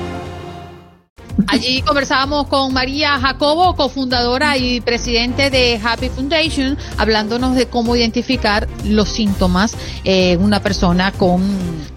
Allí 1.47 1.81
conversábamos 1.81 2.47
con 2.47 2.73
María 2.73 3.19
Jacobo, 3.19 3.75
cofundadora 3.75 4.57
y 4.57 4.81
presidente 4.81 5.49
de 5.49 5.79
Happy 5.83 6.09
Foundation, 6.09 6.77
hablándonos 6.97 7.55
de 7.55 7.67
cómo 7.67 7.95
identificar 7.95 8.67
los 8.85 9.09
síntomas 9.09 9.75
en 10.03 10.41
una 10.41 10.61
persona 10.61 11.11
con... 11.11 11.41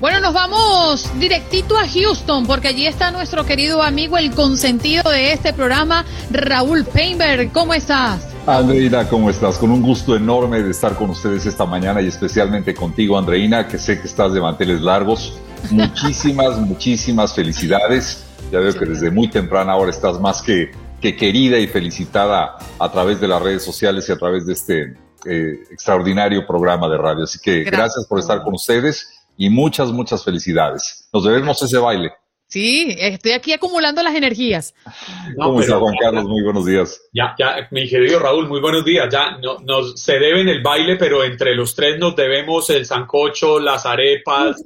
Bueno, 0.00 0.20
nos 0.20 0.34
vamos 0.34 1.08
directito 1.18 1.78
a 1.78 1.86
Houston, 1.88 2.46
porque 2.46 2.68
allí 2.68 2.86
está 2.86 3.10
nuestro 3.10 3.44
querido 3.46 3.82
amigo, 3.82 4.18
el 4.18 4.32
consentido 4.32 5.08
de 5.10 5.32
este 5.32 5.52
programa, 5.52 6.04
Raúl 6.30 6.84
Painberg. 6.84 7.52
¿Cómo 7.52 7.74
estás? 7.74 8.26
Andreina, 8.46 9.08
¿cómo 9.08 9.30
estás? 9.30 9.56
Con 9.56 9.70
un 9.70 9.80
gusto 9.80 10.16
enorme 10.16 10.62
de 10.62 10.70
estar 10.70 10.94
con 10.96 11.10
ustedes 11.10 11.46
esta 11.46 11.64
mañana 11.64 12.02
y 12.02 12.08
especialmente 12.08 12.74
contigo, 12.74 13.16
Andreina, 13.16 13.66
que 13.66 13.78
sé 13.78 14.00
que 14.00 14.06
estás 14.06 14.34
de 14.34 14.40
manteles 14.40 14.80
largos. 14.80 15.32
Muchísimas, 15.70 16.58
muchísimas 16.60 17.34
felicidades 17.34 18.24
ya 18.50 18.60
veo 18.60 18.72
que 18.72 18.86
desde 18.86 19.10
muy 19.10 19.28
temprana 19.28 19.76
hora 19.76 19.90
estás 19.90 20.20
más 20.20 20.42
que, 20.42 20.70
que 21.00 21.16
querida 21.16 21.58
y 21.58 21.66
felicitada 21.66 22.56
a 22.78 22.92
través 22.92 23.20
de 23.20 23.28
las 23.28 23.42
redes 23.42 23.62
sociales 23.62 24.08
y 24.08 24.12
a 24.12 24.16
través 24.16 24.46
de 24.46 24.52
este 24.52 24.96
eh, 25.26 25.64
extraordinario 25.70 26.46
programa 26.46 26.88
de 26.88 26.98
radio. 26.98 27.24
Así 27.24 27.38
que 27.42 27.64
gracias 27.64 28.06
por 28.06 28.18
estar 28.18 28.42
con 28.42 28.54
ustedes 28.54 29.08
y 29.36 29.50
muchas, 29.50 29.90
muchas 29.90 30.24
felicidades. 30.24 31.08
Nos 31.12 31.24
debemos 31.24 31.60
ese 31.62 31.78
baile. 31.78 32.12
Sí, 32.54 32.94
estoy 33.00 33.32
aquí 33.32 33.52
acumulando 33.52 34.00
las 34.00 34.14
energías. 34.14 34.76
¿Cómo 35.42 35.60
está 35.60 35.76
Juan 35.76 35.96
Carlos? 36.00 36.22
Muy 36.22 36.40
buenos 36.40 36.64
días. 36.64 37.02
Ya, 37.12 37.34
ya, 37.36 37.66
mi 37.72 37.88
querido 37.88 38.20
Raúl, 38.20 38.46
muy 38.46 38.60
buenos 38.60 38.84
días. 38.84 39.08
Ya 39.10 39.38
no, 39.42 39.58
nos 39.58 40.00
se 40.00 40.20
deben 40.20 40.48
el 40.48 40.62
baile, 40.62 40.94
pero 40.94 41.24
entre 41.24 41.56
los 41.56 41.74
tres 41.74 41.98
nos 41.98 42.14
debemos 42.14 42.70
el 42.70 42.86
sancocho, 42.86 43.58
las 43.58 43.86
arepas, 43.86 44.64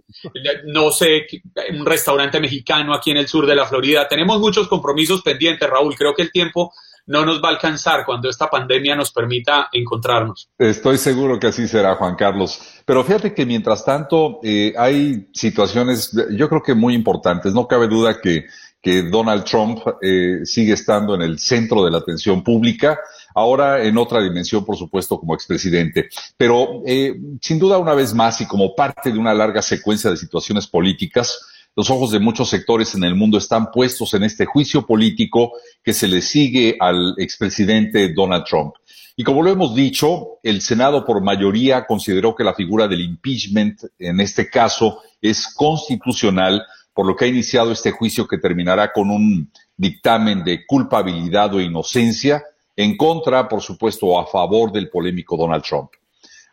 no 0.67 0.91
sé, 0.91 1.29
un 1.71 1.87
restaurante 1.87 2.39
mexicano 2.41 2.93
aquí 2.93 3.11
en 3.11 3.17
el 3.17 3.27
sur 3.27 3.47
de 3.47 3.55
la 3.55 3.65
Florida. 3.65 4.07
Tenemos 4.07 4.39
muchos 4.39 4.69
compromisos 4.69 5.23
pendientes, 5.23 5.67
Raúl. 5.67 5.97
Creo 5.97 6.13
que 6.13 6.21
el 6.21 6.31
tiempo 6.31 6.75
no 7.07 7.25
nos 7.25 7.43
va 7.43 7.49
a 7.49 7.53
alcanzar 7.53 8.05
cuando 8.05 8.29
esta 8.29 8.51
pandemia 8.51 8.97
nos 8.97 9.11
permita 9.13 9.71
encontrarnos. 9.73 10.51
Estoy 10.59 10.99
seguro 10.99 11.41
que 11.41 11.47
así 11.47 11.67
será, 11.67 11.95
Juan 11.95 12.17
Carlos. 12.17 12.78
Pero 12.89 13.05
fíjate 13.05 13.35
que 13.35 13.45
mientras 13.45 13.85
tanto 13.85 14.41
eh, 14.43 14.73
hay 14.75 15.29
situaciones, 15.35 16.11
yo 16.31 16.49
creo 16.49 16.63
que 16.63 16.73
muy 16.73 16.95
importantes. 16.95 17.53
No 17.53 17.69
cabe 17.69 17.87
duda 17.87 18.19
que, 18.19 18.47
que 18.81 19.03
Donald 19.03 19.45
Trump 19.45 19.81
eh, 20.01 20.41
sigue 20.45 20.73
estando 20.73 21.15
en 21.15 21.21
el 21.21 21.39
centro 21.39 21.85
de 21.85 21.91
la 21.91 21.99
atención 21.99 22.43
pública, 22.43 22.99
ahora 23.35 23.85
en 23.85 23.99
otra 23.99 24.23
dimensión, 24.23 24.65
por 24.65 24.79
supuesto, 24.79 25.21
como 25.21 25.35
expresidente. 25.35 26.09
Pero 26.39 26.81
eh, 26.87 27.15
sin 27.43 27.59
duda, 27.59 27.77
una 27.77 27.93
vez 27.93 28.15
más, 28.15 28.41
y 28.41 28.47
como 28.47 28.75
parte 28.75 29.13
de 29.13 29.19
una 29.19 29.35
larga 29.35 29.61
secuencia 29.61 30.09
de 30.09 30.17
situaciones 30.17 30.67
políticas, 30.67 31.39
los 31.77 31.91
ojos 31.91 32.11
de 32.11 32.21
muchos 32.21 32.49
sectores 32.49 32.95
en 32.95 33.05
el 33.05 33.15
mundo 33.15 33.37
están 33.37 33.71
puestos 33.71 34.15
en 34.15 34.23
este 34.23 34.47
juicio 34.47 34.87
político 34.87 35.53
que 35.85 35.93
se 35.93 36.09
le 36.09 36.23
sigue 36.23 36.79
al 36.81 37.15
expresidente 37.19 38.15
Donald 38.15 38.45
Trump. 38.47 38.73
Y 39.21 39.25
como 39.25 39.43
lo 39.43 39.51
hemos 39.51 39.75
dicho, 39.75 40.39
el 40.45 40.61
Senado 40.61 41.05
por 41.05 41.21
mayoría 41.21 41.87
consideró 41.87 42.37
que 42.37 42.45
la 42.45 42.55
figura 42.55 42.87
del 42.87 43.01
impeachment 43.01 43.81
en 43.99 44.21
este 44.21 44.49
caso 44.49 45.01
es 45.21 45.53
constitucional, 45.57 46.65
por 46.95 47.05
lo 47.05 47.17
que 47.17 47.25
ha 47.25 47.29
iniciado 47.29 47.73
este 47.73 47.91
juicio 47.91 48.29
que 48.29 48.39
terminará 48.39 48.93
con 48.93 49.11
un 49.11 49.51
dictamen 49.77 50.45
de 50.45 50.65
culpabilidad 50.65 51.53
o 51.53 51.61
inocencia 51.61 52.45
en 52.77 52.97
contra, 52.97 53.49
por 53.49 53.61
supuesto, 53.61 54.21
a 54.21 54.27
favor 54.29 54.71
del 54.71 54.89
polémico 54.89 55.37
Donald 55.37 55.65
Trump. 55.65 55.91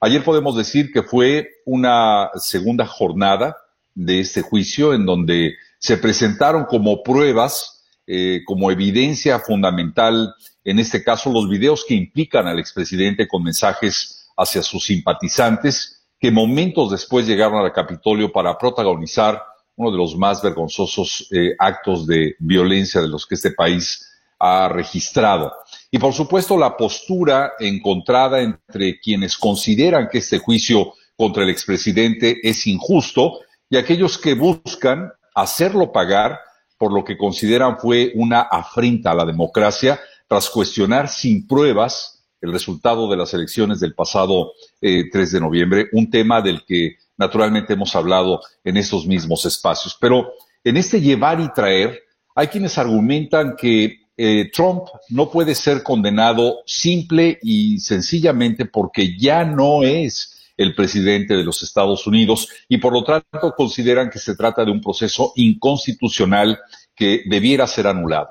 Ayer 0.01 0.23
podemos 0.23 0.58
decir 0.58 0.91
que 0.91 1.04
fue 1.04 1.47
una 1.67 2.32
segunda 2.34 2.88
jornada 2.88 3.56
de 3.93 4.21
este 4.21 4.41
juicio 4.41 4.95
en 4.95 5.06
donde 5.06 5.54
se 5.78 5.97
presentaron 5.97 6.65
como 6.65 7.04
pruebas, 7.04 7.74
eh, 8.07 8.41
como 8.45 8.71
evidencia 8.71 9.39
fundamental, 9.39 10.35
en 10.63 10.79
este 10.79 11.03
caso, 11.03 11.31
los 11.31 11.49
videos 11.49 11.85
que 11.87 11.95
implican 11.95 12.47
al 12.47 12.59
expresidente 12.59 13.27
con 13.27 13.43
mensajes 13.43 14.29
hacia 14.37 14.61
sus 14.61 14.85
simpatizantes, 14.85 16.07
que 16.19 16.31
momentos 16.31 16.91
después 16.91 17.27
llegaron 17.27 17.63
al 17.63 17.73
Capitolio 17.73 18.31
para 18.31 18.57
protagonizar 18.57 19.41
uno 19.75 19.91
de 19.91 19.97
los 19.97 20.15
más 20.17 20.41
vergonzosos 20.41 21.27
eh, 21.31 21.55
actos 21.59 22.07
de 22.07 22.35
violencia 22.39 23.01
de 23.01 23.07
los 23.07 23.25
que 23.25 23.35
este 23.35 23.51
país 23.51 24.09
ha 24.39 24.69
registrado. 24.69 25.51
Y 25.91 25.99
por 25.99 26.13
supuesto 26.13 26.57
la 26.57 26.75
postura 26.77 27.53
encontrada 27.59 28.41
entre 28.41 28.99
quienes 28.99 29.37
consideran 29.37 30.09
que 30.09 30.19
este 30.19 30.39
juicio 30.39 30.93
contra 31.15 31.43
el 31.43 31.49
expresidente 31.49 32.37
es 32.47 32.67
injusto 32.67 33.39
y 33.69 33.77
aquellos 33.77 34.17
que 34.17 34.33
buscan 34.33 35.11
hacerlo 35.33 35.91
pagar 35.91 36.39
por 36.77 36.93
lo 36.93 37.03
que 37.03 37.17
consideran 37.17 37.77
fue 37.77 38.11
una 38.15 38.41
afrenta 38.41 39.11
a 39.11 39.15
la 39.15 39.25
democracia 39.25 39.99
tras 40.27 40.49
cuestionar 40.49 41.07
sin 41.07 41.47
pruebas 41.47 42.23
el 42.41 42.51
resultado 42.51 43.09
de 43.09 43.17
las 43.17 43.33
elecciones 43.33 43.79
del 43.79 43.95
pasado 43.95 44.53
3 44.79 45.05
eh, 45.13 45.31
de 45.31 45.39
noviembre, 45.39 45.88
un 45.93 46.09
tema 46.09 46.41
del 46.41 46.63
que 46.65 46.97
naturalmente 47.17 47.73
hemos 47.73 47.95
hablado 47.95 48.41
en 48.63 48.77
estos 48.77 49.07
mismos 49.07 49.45
espacios. 49.45 49.97
Pero 49.99 50.33
en 50.63 50.77
este 50.77 51.01
llevar 51.01 51.39
y 51.39 51.51
traer, 51.53 52.01
hay 52.35 52.47
quienes 52.47 52.77
argumentan 52.77 53.55
que 53.55 54.05
eh, 54.17 54.49
Trump 54.53 54.83
no 55.09 55.29
puede 55.29 55.55
ser 55.55 55.83
condenado 55.83 56.59
simple 56.65 57.39
y 57.41 57.79
sencillamente 57.79 58.65
porque 58.65 59.17
ya 59.17 59.43
no 59.43 59.83
es 59.83 60.35
el 60.57 60.75
presidente 60.75 61.35
de 61.35 61.43
los 61.43 61.63
Estados 61.63 62.07
Unidos 62.07 62.47
y 62.69 62.77
por 62.77 62.93
lo 62.93 63.03
tanto 63.03 63.53
consideran 63.55 64.09
que 64.09 64.19
se 64.19 64.35
trata 64.35 64.63
de 64.63 64.71
un 64.71 64.81
proceso 64.81 65.33
inconstitucional 65.35 66.59
que 66.95 67.23
debiera 67.25 67.67
ser 67.67 67.87
anulado. 67.87 68.29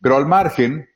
Pero 0.00 0.16
al 0.16 0.26
margen, 0.26 0.88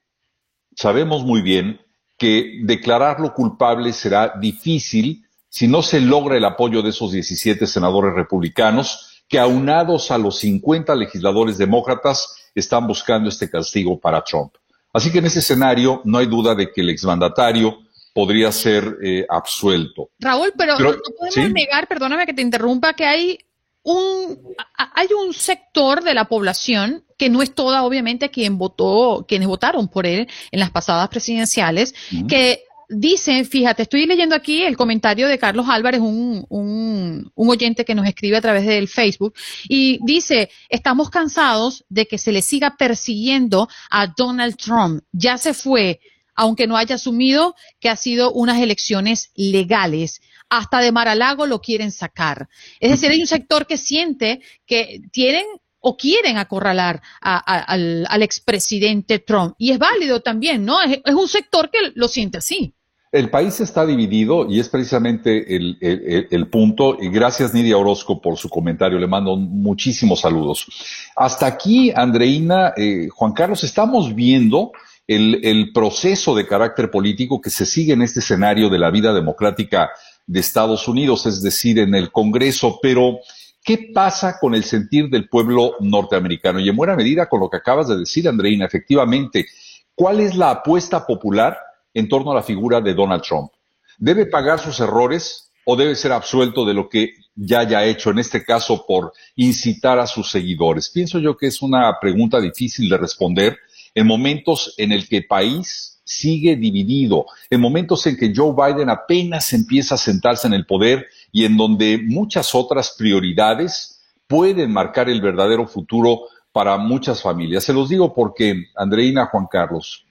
sabemos 0.74 1.24
muy 1.24 1.42
bien 1.42 1.80
que 2.18 2.60
declararlo 2.62 3.34
culpable 3.34 3.92
será 3.92 4.34
difícil 4.40 5.26
si 5.48 5.68
no 5.68 5.82
se 5.82 6.00
logra 6.00 6.36
el 6.36 6.44
apoyo 6.44 6.82
de 6.82 6.90
esos 6.90 7.12
17 7.12 7.66
senadores 7.66 8.14
republicanos 8.14 9.22
que 9.28 9.38
aunados 9.38 10.10
a 10.10 10.18
los 10.18 10.38
50 10.38 10.94
legisladores 10.94 11.58
demócratas 11.58 12.50
están 12.54 12.86
buscando 12.86 13.28
este 13.28 13.50
castigo 13.50 13.98
para 13.98 14.22
Trump. 14.22 14.54
Así 14.92 15.12
que 15.12 15.18
en 15.18 15.26
ese 15.26 15.40
escenario 15.40 16.00
no 16.04 16.18
hay 16.18 16.26
duda 16.26 16.54
de 16.54 16.72
que 16.72 16.80
el 16.80 16.90
exmandatario 16.90 17.78
podría 18.16 18.50
ser 18.50 18.96
eh, 19.04 19.26
absuelto. 19.28 20.08
Raúl, 20.18 20.54
pero, 20.56 20.78
no 20.78 20.94
podemos 21.18 21.52
negar, 21.52 21.86
perdóname 21.86 22.24
que 22.24 22.32
te 22.32 22.40
interrumpa, 22.40 22.94
que 22.94 23.04
hay 23.04 23.38
un, 23.82 24.54
hay 24.74 25.08
un 25.12 25.34
sector 25.34 26.02
de 26.02 26.14
la 26.14 26.24
población 26.24 27.04
que 27.18 27.28
no 27.28 27.42
es 27.42 27.54
toda, 27.54 27.84
obviamente, 27.84 28.30
quien 28.30 28.56
votó, 28.56 29.26
quienes 29.28 29.48
votaron 29.48 29.88
por 29.88 30.06
él 30.06 30.28
en 30.50 30.60
las 30.60 30.70
pasadas 30.70 31.10
presidenciales, 31.10 31.94
que 32.26 32.62
Dice, 32.88 33.44
fíjate, 33.44 33.82
estoy 33.82 34.06
leyendo 34.06 34.36
aquí 34.36 34.62
el 34.62 34.76
comentario 34.76 35.26
de 35.26 35.40
Carlos 35.40 35.66
Álvarez, 35.68 36.00
un, 36.00 36.46
un, 36.48 37.32
un, 37.34 37.50
oyente 37.50 37.84
que 37.84 37.96
nos 37.96 38.06
escribe 38.06 38.36
a 38.36 38.40
través 38.40 38.64
del 38.64 38.86
Facebook, 38.86 39.34
y 39.68 39.98
dice, 40.04 40.50
estamos 40.68 41.10
cansados 41.10 41.84
de 41.88 42.06
que 42.06 42.16
se 42.16 42.30
le 42.30 42.42
siga 42.42 42.76
persiguiendo 42.76 43.68
a 43.90 44.06
Donald 44.16 44.56
Trump. 44.56 45.02
Ya 45.10 45.36
se 45.36 45.52
fue, 45.52 45.98
aunque 46.36 46.66
no 46.66 46.76
haya 46.76 46.94
asumido 46.94 47.54
que 47.80 47.88
ha 47.88 47.96
sido 47.96 48.32
unas 48.32 48.60
elecciones 48.60 49.30
legales. 49.34 50.20
Hasta 50.48 50.78
de 50.78 50.92
Maralago 50.92 51.46
lo 51.46 51.60
quieren 51.60 51.90
sacar. 51.90 52.48
Es 52.78 52.90
decir, 52.90 53.10
hay 53.10 53.20
un 53.20 53.26
sector 53.26 53.66
que 53.66 53.76
siente 53.78 54.40
que 54.66 55.00
tienen 55.10 55.44
o 55.80 55.96
quieren 55.96 56.36
acorralar 56.36 57.00
al, 57.20 58.06
al, 58.08 58.22
expresidente 58.22 59.18
Trump. 59.18 59.54
Y 59.58 59.70
es 59.70 59.78
válido 59.78 60.20
también, 60.20 60.64
¿no? 60.64 60.80
Es, 60.82 61.00
es, 61.04 61.14
un 61.14 61.28
sector 61.28 61.70
que 61.70 61.78
lo 61.94 62.08
siente 62.08 62.38
así. 62.38 62.74
El 63.12 63.30
país 63.30 63.60
está 63.60 63.86
dividido 63.86 64.46
y 64.50 64.58
es 64.58 64.68
precisamente 64.68 65.56
el, 65.56 66.48
punto. 66.50 66.98
Y 67.00 67.08
gracias, 67.08 67.54
Nidia 67.54 67.78
Orozco, 67.78 68.20
por 68.20 68.36
su 68.36 68.48
comentario. 68.48 68.98
Le 68.98 69.06
mando 69.06 69.36
muchísimos 69.36 70.20
saludos. 70.20 70.66
Hasta 71.14 71.46
aquí, 71.46 71.92
Andreina, 71.94 72.74
eh, 72.76 73.08
Juan 73.08 73.32
Carlos, 73.32 73.62
estamos 73.62 74.14
viendo 74.14 74.72
el, 75.06 75.70
proceso 75.72 76.34
de 76.34 76.46
carácter 76.46 76.90
político 76.90 77.40
que 77.40 77.50
se 77.50 77.66
sigue 77.66 77.92
en 77.92 78.02
este 78.02 78.20
escenario 78.20 78.68
de 78.68 78.78
la 78.78 78.90
vida 78.90 79.14
democrática 79.14 79.90
de 80.26 80.40
Estados 80.40 80.88
Unidos, 80.88 81.26
es 81.26 81.42
decir, 81.42 81.78
en 81.78 81.94
el 81.94 82.10
Congreso, 82.10 82.80
pero 82.82 83.18
¿qué 83.62 83.90
pasa 83.94 84.38
con 84.40 84.54
el 84.54 84.64
sentir 84.64 85.08
del 85.08 85.28
pueblo 85.28 85.76
norteamericano? 85.80 86.58
Y 86.58 86.68
en 86.68 86.76
buena 86.76 86.96
medida 86.96 87.28
con 87.28 87.40
lo 87.40 87.48
que 87.48 87.58
acabas 87.58 87.88
de 87.88 87.98
decir, 87.98 88.28
Andreina, 88.28 88.66
efectivamente, 88.66 89.46
¿cuál 89.94 90.20
es 90.20 90.36
la 90.36 90.50
apuesta 90.50 91.06
popular 91.06 91.56
en 91.94 92.08
torno 92.08 92.32
a 92.32 92.36
la 92.36 92.42
figura 92.42 92.80
de 92.80 92.94
Donald 92.94 93.22
Trump? 93.22 93.52
¿Debe 93.98 94.26
pagar 94.26 94.58
sus 94.58 94.80
errores 94.80 95.52
o 95.64 95.76
debe 95.76 95.94
ser 95.94 96.12
absuelto 96.12 96.64
de 96.64 96.74
lo 96.74 96.88
que 96.88 97.14
ya 97.36 97.60
haya 97.60 97.84
hecho, 97.84 98.10
en 98.10 98.18
este 98.18 98.44
caso 98.44 98.84
por 98.86 99.12
incitar 99.36 100.00
a 100.00 100.06
sus 100.06 100.30
seguidores? 100.30 100.90
Pienso 100.90 101.20
yo 101.20 101.36
que 101.36 101.46
es 101.46 101.62
una 101.62 101.96
pregunta 102.00 102.40
difícil 102.40 102.88
de 102.88 102.98
responder 102.98 103.58
en 103.96 104.06
momentos 104.06 104.74
en 104.76 104.92
el 104.92 105.08
que 105.08 105.16
el 105.16 105.26
país 105.26 106.00
sigue 106.04 106.54
dividido, 106.54 107.26
en 107.50 107.60
momentos 107.60 108.06
en 108.06 108.16
que 108.16 108.32
Joe 108.34 108.54
Biden 108.54 108.90
apenas 108.90 109.52
empieza 109.52 109.96
a 109.96 109.98
sentarse 109.98 110.46
en 110.46 110.52
el 110.54 110.66
poder 110.66 111.06
y 111.32 111.46
en 111.46 111.56
donde 111.56 111.98
muchas 111.98 112.54
otras 112.54 112.94
prioridades 112.96 114.00
pueden 114.28 114.70
marcar 114.70 115.08
el 115.08 115.20
verdadero 115.20 115.66
futuro 115.66 116.20
para 116.52 116.76
muchas 116.76 117.22
familias. 117.22 117.64
Se 117.64 117.72
los 117.72 117.88
digo 117.88 118.14
porque, 118.14 118.66
Andreina, 118.76 119.26
Juan 119.26 119.46
Carlos, 119.50 120.05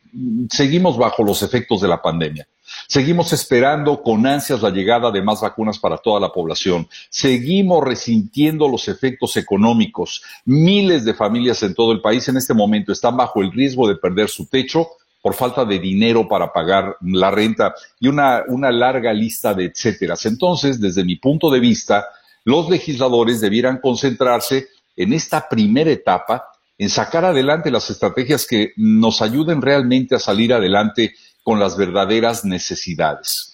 seguimos 0.49 0.97
bajo 0.97 1.23
los 1.23 1.41
efectos 1.43 1.81
de 1.81 1.87
la 1.87 2.01
pandemia. 2.01 2.47
Seguimos 2.87 3.31
esperando 3.33 4.01
con 4.01 4.25
ansias 4.25 4.61
la 4.61 4.69
llegada 4.69 5.11
de 5.11 5.21
más 5.21 5.41
vacunas 5.41 5.79
para 5.79 5.97
toda 5.97 6.19
la 6.19 6.31
población. 6.31 6.87
Seguimos 7.09 7.83
resintiendo 7.83 8.67
los 8.67 8.87
efectos 8.87 9.37
económicos. 9.37 10.23
Miles 10.45 11.05
de 11.05 11.13
familias 11.13 11.61
en 11.63 11.73
todo 11.73 11.91
el 11.91 12.01
país 12.01 12.27
en 12.27 12.37
este 12.37 12.53
momento 12.53 12.91
están 12.91 13.17
bajo 13.17 13.41
el 13.41 13.51
riesgo 13.51 13.87
de 13.87 13.95
perder 13.95 14.29
su 14.29 14.47
techo 14.47 14.87
por 15.21 15.33
falta 15.33 15.65
de 15.65 15.79
dinero 15.79 16.27
para 16.27 16.53
pagar 16.53 16.97
la 17.01 17.31
renta 17.31 17.73
y 17.99 18.07
una, 18.07 18.43
una 18.47 18.71
larga 18.71 19.11
lista 19.11 19.53
de 19.53 19.65
etcéteras. 19.65 20.25
Entonces, 20.25 20.79
desde 20.79 21.03
mi 21.03 21.15
punto 21.15 21.49
de 21.49 21.59
vista, 21.59 22.05
los 22.43 22.69
legisladores 22.69 23.41
debieran 23.41 23.79
concentrarse 23.79 24.67
en 24.95 25.13
esta 25.13 25.49
primera 25.49 25.91
etapa 25.91 26.45
en 26.77 26.89
sacar 26.89 27.25
adelante 27.25 27.71
las 27.71 27.89
estrategias 27.89 28.45
que 28.45 28.73
nos 28.75 29.21
ayuden 29.21 29.61
realmente 29.61 30.15
a 30.15 30.19
salir 30.19 30.53
adelante 30.53 31.13
con 31.43 31.59
las 31.59 31.77
verdaderas 31.77 32.43
necesidades. 32.43 33.53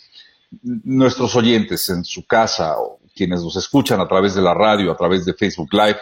Nuestros 0.61 1.35
oyentes 1.35 1.89
en 1.89 2.03
su 2.03 2.25
casa 2.25 2.79
o 2.79 2.99
quienes 3.15 3.41
nos 3.41 3.55
escuchan 3.55 3.99
a 3.99 4.07
través 4.07 4.35
de 4.35 4.41
la 4.41 4.53
radio, 4.53 4.91
a 4.91 4.97
través 4.97 5.25
de 5.25 5.33
Facebook 5.33 5.73
Live, 5.73 5.97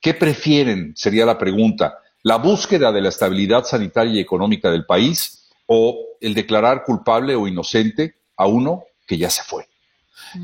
¿qué 0.00 0.14
prefieren? 0.14 0.92
Sería 0.96 1.26
la 1.26 1.38
pregunta. 1.38 1.98
¿La 2.22 2.36
búsqueda 2.36 2.92
de 2.92 3.00
la 3.00 3.08
estabilidad 3.08 3.64
sanitaria 3.64 4.14
y 4.14 4.20
económica 4.20 4.70
del 4.70 4.86
país 4.86 5.50
o 5.66 5.96
el 6.20 6.34
declarar 6.34 6.84
culpable 6.84 7.34
o 7.34 7.48
inocente 7.48 8.14
a 8.36 8.46
uno 8.46 8.84
que 9.06 9.18
ya 9.18 9.28
se 9.28 9.42
fue? 9.42 9.66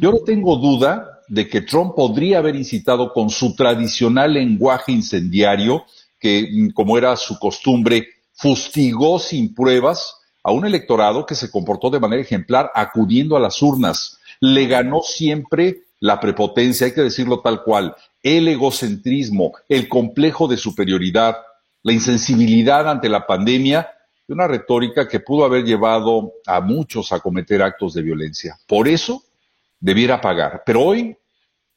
Yo 0.00 0.10
no 0.10 0.18
tengo 0.18 0.56
duda 0.56 1.22
de 1.28 1.48
que 1.48 1.60
Trump 1.60 1.94
podría 1.94 2.38
haber 2.38 2.56
incitado 2.56 3.12
con 3.12 3.30
su 3.30 3.54
tradicional 3.54 4.34
lenguaje 4.34 4.92
incendiario, 4.92 5.84
que 6.18 6.70
como 6.74 6.98
era 6.98 7.16
su 7.16 7.38
costumbre, 7.38 8.08
fustigó 8.32 9.18
sin 9.18 9.54
pruebas 9.54 10.16
a 10.42 10.52
un 10.52 10.64
electorado 10.64 11.26
que 11.26 11.34
se 11.34 11.50
comportó 11.50 11.90
de 11.90 12.00
manera 12.00 12.22
ejemplar 12.22 12.70
acudiendo 12.74 13.36
a 13.36 13.40
las 13.40 13.60
urnas. 13.62 14.18
Le 14.40 14.66
ganó 14.66 15.02
siempre 15.02 15.82
la 16.00 16.20
prepotencia, 16.20 16.86
hay 16.86 16.94
que 16.94 17.02
decirlo 17.02 17.40
tal 17.40 17.62
cual, 17.64 17.94
el 18.22 18.48
egocentrismo, 18.48 19.52
el 19.68 19.88
complejo 19.88 20.46
de 20.46 20.56
superioridad, 20.56 21.36
la 21.82 21.92
insensibilidad 21.92 22.88
ante 22.88 23.08
la 23.08 23.26
pandemia 23.26 23.90
y 24.28 24.32
una 24.32 24.46
retórica 24.46 25.08
que 25.08 25.20
pudo 25.20 25.44
haber 25.44 25.64
llevado 25.64 26.32
a 26.46 26.60
muchos 26.60 27.12
a 27.12 27.20
cometer 27.20 27.62
actos 27.62 27.94
de 27.94 28.02
violencia. 28.02 28.58
Por 28.66 28.86
eso 28.86 29.22
debiera 29.80 30.20
pagar. 30.20 30.62
Pero 30.64 30.82
hoy, 30.82 31.16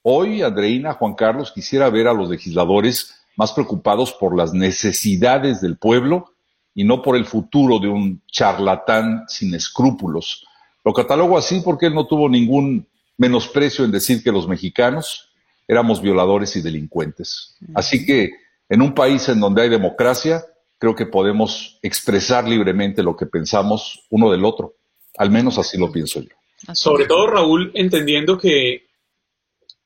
hoy, 0.04 0.42
Andreina, 0.42 0.94
Juan 0.94 1.16
Carlos, 1.16 1.52
quisiera 1.52 1.90
ver 1.90 2.08
a 2.08 2.14
los 2.14 2.30
legisladores 2.30 3.21
más 3.36 3.54
preocupados 3.54 4.14
por 4.14 4.36
las 4.36 4.54
necesidades 4.54 5.62
del 5.62 5.78
pueblo 5.78 6.34
y 6.74 6.84
no 6.84 7.02
por 7.02 7.16
el 7.16 7.26
futuro 7.26 7.80
de 7.80 7.88
un 7.88 8.22
charlatán 8.28 9.26
sin 9.28 9.54
escrúpulos. 9.54 10.46
Lo 10.84 10.94
catalogo 10.94 11.38
así 11.38 11.62
porque 11.64 11.88
él 11.88 11.94
no 11.94 12.08
tuvo 12.08 12.30
ningún 12.30 12.88
menosprecio 13.18 13.86
en 13.86 13.92
decir 13.92 14.24
que 14.24 14.32
los 14.32 14.48
mexicanos 14.48 15.30
éramos 15.68 16.02
violadores 16.02 16.56
y 16.56 16.62
delincuentes. 16.62 17.56
Así 17.76 18.06
que 18.06 18.32
en 18.68 18.82
un 18.82 18.94
país 18.94 19.28
en 19.30 19.40
donde 19.40 19.62
hay 19.62 19.70
democracia, 19.70 20.44
creo 20.78 20.96
que 20.96 21.06
podemos 21.06 21.78
expresar 21.82 22.48
libremente 22.48 23.04
lo 23.04 23.16
que 23.16 23.26
pensamos 23.26 24.06
uno 24.10 24.32
del 24.32 24.44
otro. 24.44 24.76
Al 25.18 25.30
menos 25.30 25.58
así 25.58 25.78
lo 25.78 25.92
pienso 25.92 26.22
yo. 26.22 26.74
Sobre 26.74 27.06
todo, 27.06 27.28
Raúl, 27.28 27.72
entendiendo 27.74 28.38
que 28.38 28.88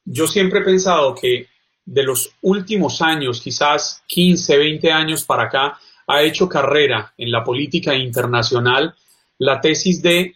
yo 0.05 0.27
siempre 0.27 0.59
he 0.59 0.63
pensado 0.63 1.15
que 1.15 1.47
de 1.85 2.03
los 2.03 2.31
últimos 2.41 3.01
años, 3.01 3.39
quizás 3.41 4.03
15, 4.07 4.57
20 4.57 4.91
años 4.91 5.23
para 5.23 5.43
acá, 5.43 5.79
ha 6.07 6.21
hecho 6.23 6.49
carrera 6.49 7.13
en 7.17 7.31
la 7.31 7.43
política 7.43 7.95
internacional 7.95 8.95
la 9.37 9.61
tesis 9.61 10.01
de 10.01 10.35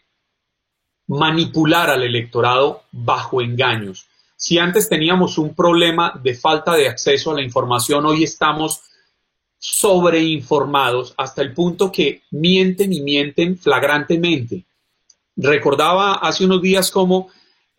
manipular 1.08 1.90
al 1.90 2.04
electorado 2.04 2.84
bajo 2.92 3.42
engaños. 3.42 4.08
Si 4.36 4.58
antes 4.58 4.88
teníamos 4.88 5.38
un 5.38 5.56
problema 5.56 6.20
de 6.24 6.34
falta 6.36 6.76
de 6.76 6.88
acceso 6.88 7.32
a 7.32 7.36
la 7.36 7.42
información, 7.42 8.06
hoy 8.06 8.24
estamos 8.24 8.82
sobreinformados 9.58 11.14
hasta 11.18 11.42
el 11.42 11.54
punto 11.54 11.92
que 11.92 12.24
mienten 12.32 12.94
y 12.94 13.02
mienten 13.02 13.58
flagrantemente. 13.58 14.66
Recordaba 15.36 16.14
hace 16.14 16.46
unos 16.46 16.62
días 16.62 16.92
cómo 16.92 17.30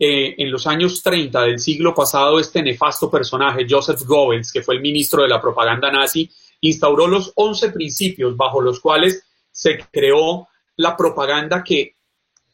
eh, 0.03 0.33
en 0.39 0.49
los 0.49 0.65
años 0.65 1.03
30 1.03 1.43
del 1.43 1.59
siglo 1.59 1.93
pasado 1.93 2.39
este 2.39 2.63
nefasto 2.63 3.07
personaje, 3.07 3.67
Joseph 3.69 4.01
Goebbels, 4.03 4.51
que 4.51 4.63
fue 4.63 4.73
el 4.73 4.81
ministro 4.81 5.21
de 5.21 5.27
la 5.27 5.39
propaganda 5.39 5.91
nazi, 5.91 6.27
instauró 6.61 7.05
los 7.05 7.31
11 7.35 7.69
principios 7.69 8.35
bajo 8.35 8.61
los 8.61 8.79
cuales 8.79 9.23
se 9.51 9.77
creó 9.91 10.47
la 10.77 10.97
propaganda 10.97 11.63
que 11.63 11.97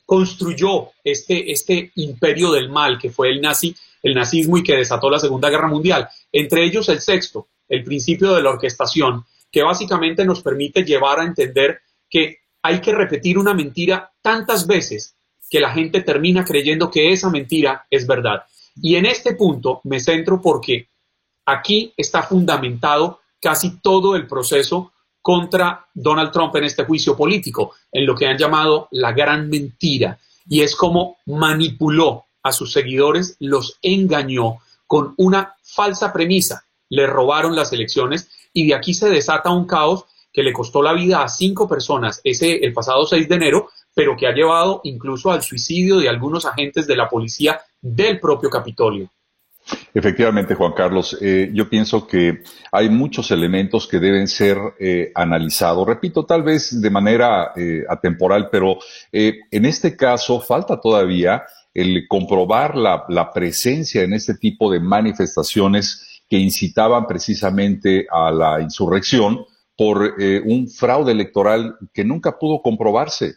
construyó 0.05 0.89
este, 1.01 1.49
este 1.49 1.93
imperio 1.95 2.51
del 2.51 2.67
mal 2.67 2.97
que 2.97 3.12
fue 3.12 3.29
el 3.29 3.39
nazi, 3.39 3.73
el 4.03 4.13
nazismo 4.13 4.57
y 4.57 4.63
que 4.63 4.75
desató 4.75 5.10
la 5.10 5.19
Segunda 5.19 5.49
Guerra 5.49 5.69
Mundial. 5.69 6.05
Entre 6.33 6.65
ellos 6.65 6.89
el 6.89 6.99
sexto, 6.99 7.47
el 7.69 7.81
principio 7.86 8.33
de 8.33 8.43
la 8.43 8.49
orquestación, 8.49 9.23
que 9.49 9.63
básicamente 9.63 10.25
nos 10.25 10.41
permite 10.41 10.83
llevar 10.83 11.21
a 11.21 11.23
entender 11.23 11.79
que 12.10 12.39
hay 12.62 12.81
que 12.81 12.93
repetir 12.93 13.38
una 13.38 13.53
mentira 13.53 14.12
tantas 14.21 14.67
veces 14.67 15.16
que 15.49 15.60
la 15.60 15.71
gente 15.71 16.01
termina 16.01 16.43
creyendo 16.43 16.91
que 16.91 17.12
esa 17.12 17.29
mentira 17.29 17.86
es 17.89 18.05
verdad. 18.05 18.43
Y 18.81 18.95
en 18.95 19.05
este 19.05 19.36
punto 19.36 19.81
me 19.83 19.99
centro 19.99 20.41
porque 20.41 20.89
aquí 21.45 21.93
está 21.97 22.23
fundamentado 22.23 23.21
casi 23.39 23.79
todo 23.79 24.15
el 24.15 24.27
proceso 24.27 24.91
contra 25.21 25.88
Donald 25.93 26.31
Trump 26.31 26.55
en 26.55 26.65
este 26.65 26.86
juicio 26.86 27.15
político, 27.15 27.73
en 27.91 28.05
lo 28.05 28.15
que 28.15 28.27
han 28.27 28.38
llamado 28.38 28.88
la 28.91 29.12
gran 29.12 29.49
mentira, 29.49 30.19
y 30.47 30.62
es 30.62 30.75
como 30.75 31.17
manipuló 31.25 32.25
a 32.43 32.53
sus 32.53 32.71
seguidores, 32.71 33.36
los 33.39 33.77
engañó 33.81 34.60
con 34.86 35.13
una 35.17 35.55
falsa 35.63 36.13
premisa, 36.13 36.63
le 36.89 37.05
robaron 37.07 37.55
las 37.55 37.73
elecciones 37.73 38.29
y 38.53 38.67
de 38.67 38.75
aquí 38.75 38.93
se 38.93 39.10
desata 39.10 39.51
un 39.51 39.67
caos 39.67 40.05
que 40.31 40.43
le 40.43 40.53
costó 40.53 40.81
la 40.81 40.93
vida 40.93 41.23
a 41.23 41.29
cinco 41.29 41.67
personas 41.67 42.21
ese 42.23 42.63
el 42.63 42.71
pasado 42.71 43.05
6 43.05 43.27
de 43.27 43.36
enero, 43.36 43.69
pero 43.97 44.15
que 44.15 44.27
ha 44.27 44.31
llevado 44.31 44.79
incluso 44.83 45.31
al 45.31 45.41
suicidio 45.41 45.97
de 45.97 46.07
algunos 46.07 46.45
agentes 46.45 46.86
de 46.86 46.95
la 46.95 47.10
policía 47.10 47.60
del 47.81 48.19
propio 48.19 48.47
Capitolio. 48.47 49.12
Efectivamente, 49.91 50.53
Juan 50.53 50.73
Carlos, 50.73 51.17
eh, 51.19 51.49
yo 51.51 51.67
pienso 51.67 52.05
que 52.05 52.43
hay 52.71 52.89
muchos 52.89 53.31
elementos 53.31 53.88
que 53.88 53.97
deben 53.99 54.27
ser 54.27 54.55
eh, 54.79 55.12
analizados. 55.15 55.88
Repito, 55.88 56.27
tal 56.27 56.43
vez 56.43 56.79
de 56.79 56.89
manera 56.91 57.53
eh, 57.55 57.86
atemporal, 57.89 58.49
pero 58.51 58.77
en 59.12 59.65
este 59.65 59.97
caso 59.97 60.41
falta 60.41 60.79
todavía 60.79 61.41
el 61.73 62.07
comprobar 62.07 62.75
la, 62.77 63.03
la, 63.10 63.33
presencia 63.33 64.03
en 64.03 64.13
este 64.13 64.36
tipo 64.36 64.71
de 64.71 64.79
manifestaciones 64.79 66.21
que 66.29 66.38
incitaban 66.38 67.07
precisamente 67.07 68.05
a 68.12 68.29
la 68.29 68.62
insurrección 68.62 69.43
por 69.75 70.15
un 70.45 70.67
fraude 70.69 71.12
electoral 71.12 71.77
que 71.93 72.03
nunca 72.03 72.38
pudo 72.38 72.62
comprobarse 72.62 73.36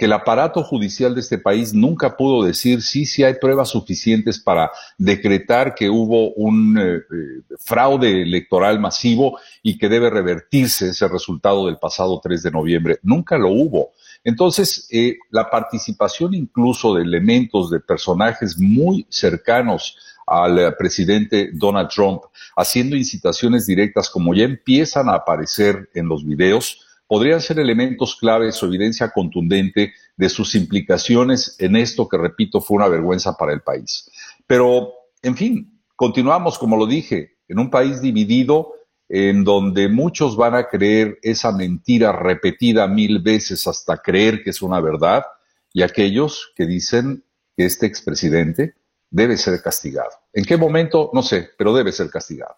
que 0.00 0.06
el 0.06 0.14
aparato 0.14 0.64
judicial 0.64 1.14
de 1.14 1.20
este 1.20 1.36
país 1.36 1.74
nunca 1.74 2.16
pudo 2.16 2.42
decir 2.42 2.80
sí, 2.80 3.04
sí 3.04 3.22
hay 3.22 3.34
pruebas 3.34 3.68
suficientes 3.68 4.38
para 4.38 4.70
decretar 4.96 5.74
que 5.74 5.90
hubo 5.90 6.32
un 6.32 6.78
eh, 6.78 6.96
eh, 6.96 7.42
fraude 7.58 8.22
electoral 8.22 8.80
masivo 8.80 9.38
y 9.62 9.76
que 9.76 9.90
debe 9.90 10.08
revertirse 10.08 10.88
ese 10.88 11.06
resultado 11.06 11.66
del 11.66 11.76
pasado 11.76 12.18
3 12.18 12.42
de 12.44 12.50
noviembre. 12.50 12.98
Nunca 13.02 13.36
lo 13.36 13.50
hubo. 13.50 13.90
Entonces, 14.24 14.88
eh, 14.90 15.18
la 15.28 15.50
participación 15.50 16.32
incluso 16.32 16.94
de 16.94 17.02
elementos, 17.02 17.70
de 17.70 17.80
personajes 17.80 18.58
muy 18.58 19.04
cercanos 19.10 19.98
al 20.26 20.76
presidente 20.78 21.50
Donald 21.52 21.90
Trump, 21.90 22.22
haciendo 22.56 22.96
incitaciones 22.96 23.66
directas 23.66 24.08
como 24.08 24.34
ya 24.34 24.44
empiezan 24.44 25.10
a 25.10 25.16
aparecer 25.16 25.90
en 25.92 26.08
los 26.08 26.24
videos, 26.24 26.86
podrían 27.10 27.40
ser 27.40 27.58
elementos 27.58 28.14
claves 28.14 28.62
o 28.62 28.66
evidencia 28.66 29.10
contundente 29.10 29.94
de 30.16 30.28
sus 30.28 30.54
implicaciones 30.54 31.56
en 31.58 31.74
esto 31.74 32.08
que, 32.08 32.16
repito, 32.16 32.60
fue 32.60 32.76
una 32.76 32.86
vergüenza 32.86 33.36
para 33.36 33.52
el 33.52 33.62
país. 33.62 34.08
Pero, 34.46 34.92
en 35.20 35.36
fin, 35.36 35.82
continuamos, 35.96 36.56
como 36.56 36.76
lo 36.76 36.86
dije, 36.86 37.38
en 37.48 37.58
un 37.58 37.68
país 37.68 38.00
dividido 38.00 38.74
en 39.08 39.42
donde 39.42 39.88
muchos 39.88 40.36
van 40.36 40.54
a 40.54 40.68
creer 40.68 41.18
esa 41.22 41.50
mentira 41.50 42.12
repetida 42.12 42.86
mil 42.86 43.18
veces 43.18 43.66
hasta 43.66 43.96
creer 43.96 44.44
que 44.44 44.50
es 44.50 44.62
una 44.62 44.80
verdad, 44.80 45.24
y 45.72 45.82
aquellos 45.82 46.52
que 46.54 46.64
dicen 46.64 47.24
que 47.56 47.64
este 47.64 47.86
expresidente 47.86 48.74
debe 49.10 49.36
ser 49.36 49.60
castigado. 49.60 50.10
¿En 50.32 50.44
qué 50.44 50.56
momento? 50.56 51.10
No 51.12 51.24
sé, 51.24 51.48
pero 51.58 51.74
debe 51.74 51.90
ser 51.90 52.08
castigado. 52.08 52.54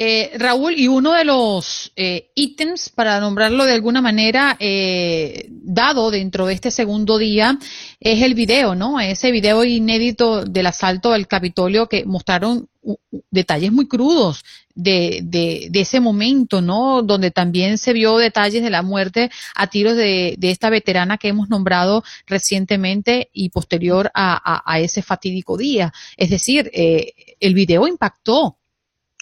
Eh, 0.00 0.30
Raúl, 0.38 0.78
y 0.78 0.86
uno 0.86 1.12
de 1.12 1.24
los 1.24 1.90
eh, 1.96 2.30
ítems, 2.36 2.88
para 2.88 3.18
nombrarlo 3.18 3.64
de 3.64 3.72
alguna 3.72 4.00
manera, 4.00 4.56
eh, 4.60 5.48
dado 5.50 6.12
dentro 6.12 6.46
de 6.46 6.54
este 6.54 6.70
segundo 6.70 7.18
día, 7.18 7.58
es 7.98 8.22
el 8.22 8.34
video, 8.34 8.76
¿no? 8.76 9.00
Ese 9.00 9.32
video 9.32 9.64
inédito 9.64 10.44
del 10.44 10.68
asalto 10.68 11.12
al 11.12 11.26
Capitolio 11.26 11.88
que 11.88 12.04
mostraron 12.04 12.68
detalles 13.32 13.72
muy 13.72 13.88
crudos 13.88 14.44
de, 14.72 15.18
de, 15.24 15.68
ese 15.74 15.98
momento, 15.98 16.60
¿no? 16.60 17.02
Donde 17.02 17.32
también 17.32 17.76
se 17.76 17.92
vio 17.92 18.18
detalles 18.18 18.62
de 18.62 18.70
la 18.70 18.82
muerte 18.82 19.32
a 19.56 19.66
tiros 19.66 19.96
de, 19.96 20.36
de 20.38 20.50
esta 20.52 20.70
veterana 20.70 21.18
que 21.18 21.26
hemos 21.26 21.48
nombrado 21.48 22.04
recientemente 22.24 23.30
y 23.32 23.48
posterior 23.48 24.12
a, 24.14 24.62
a 24.64 24.78
ese 24.78 25.02
fatídico 25.02 25.56
día. 25.56 25.92
Es 26.16 26.30
decir, 26.30 26.70
el 26.72 27.54
video 27.54 27.88
impactó. 27.88 28.58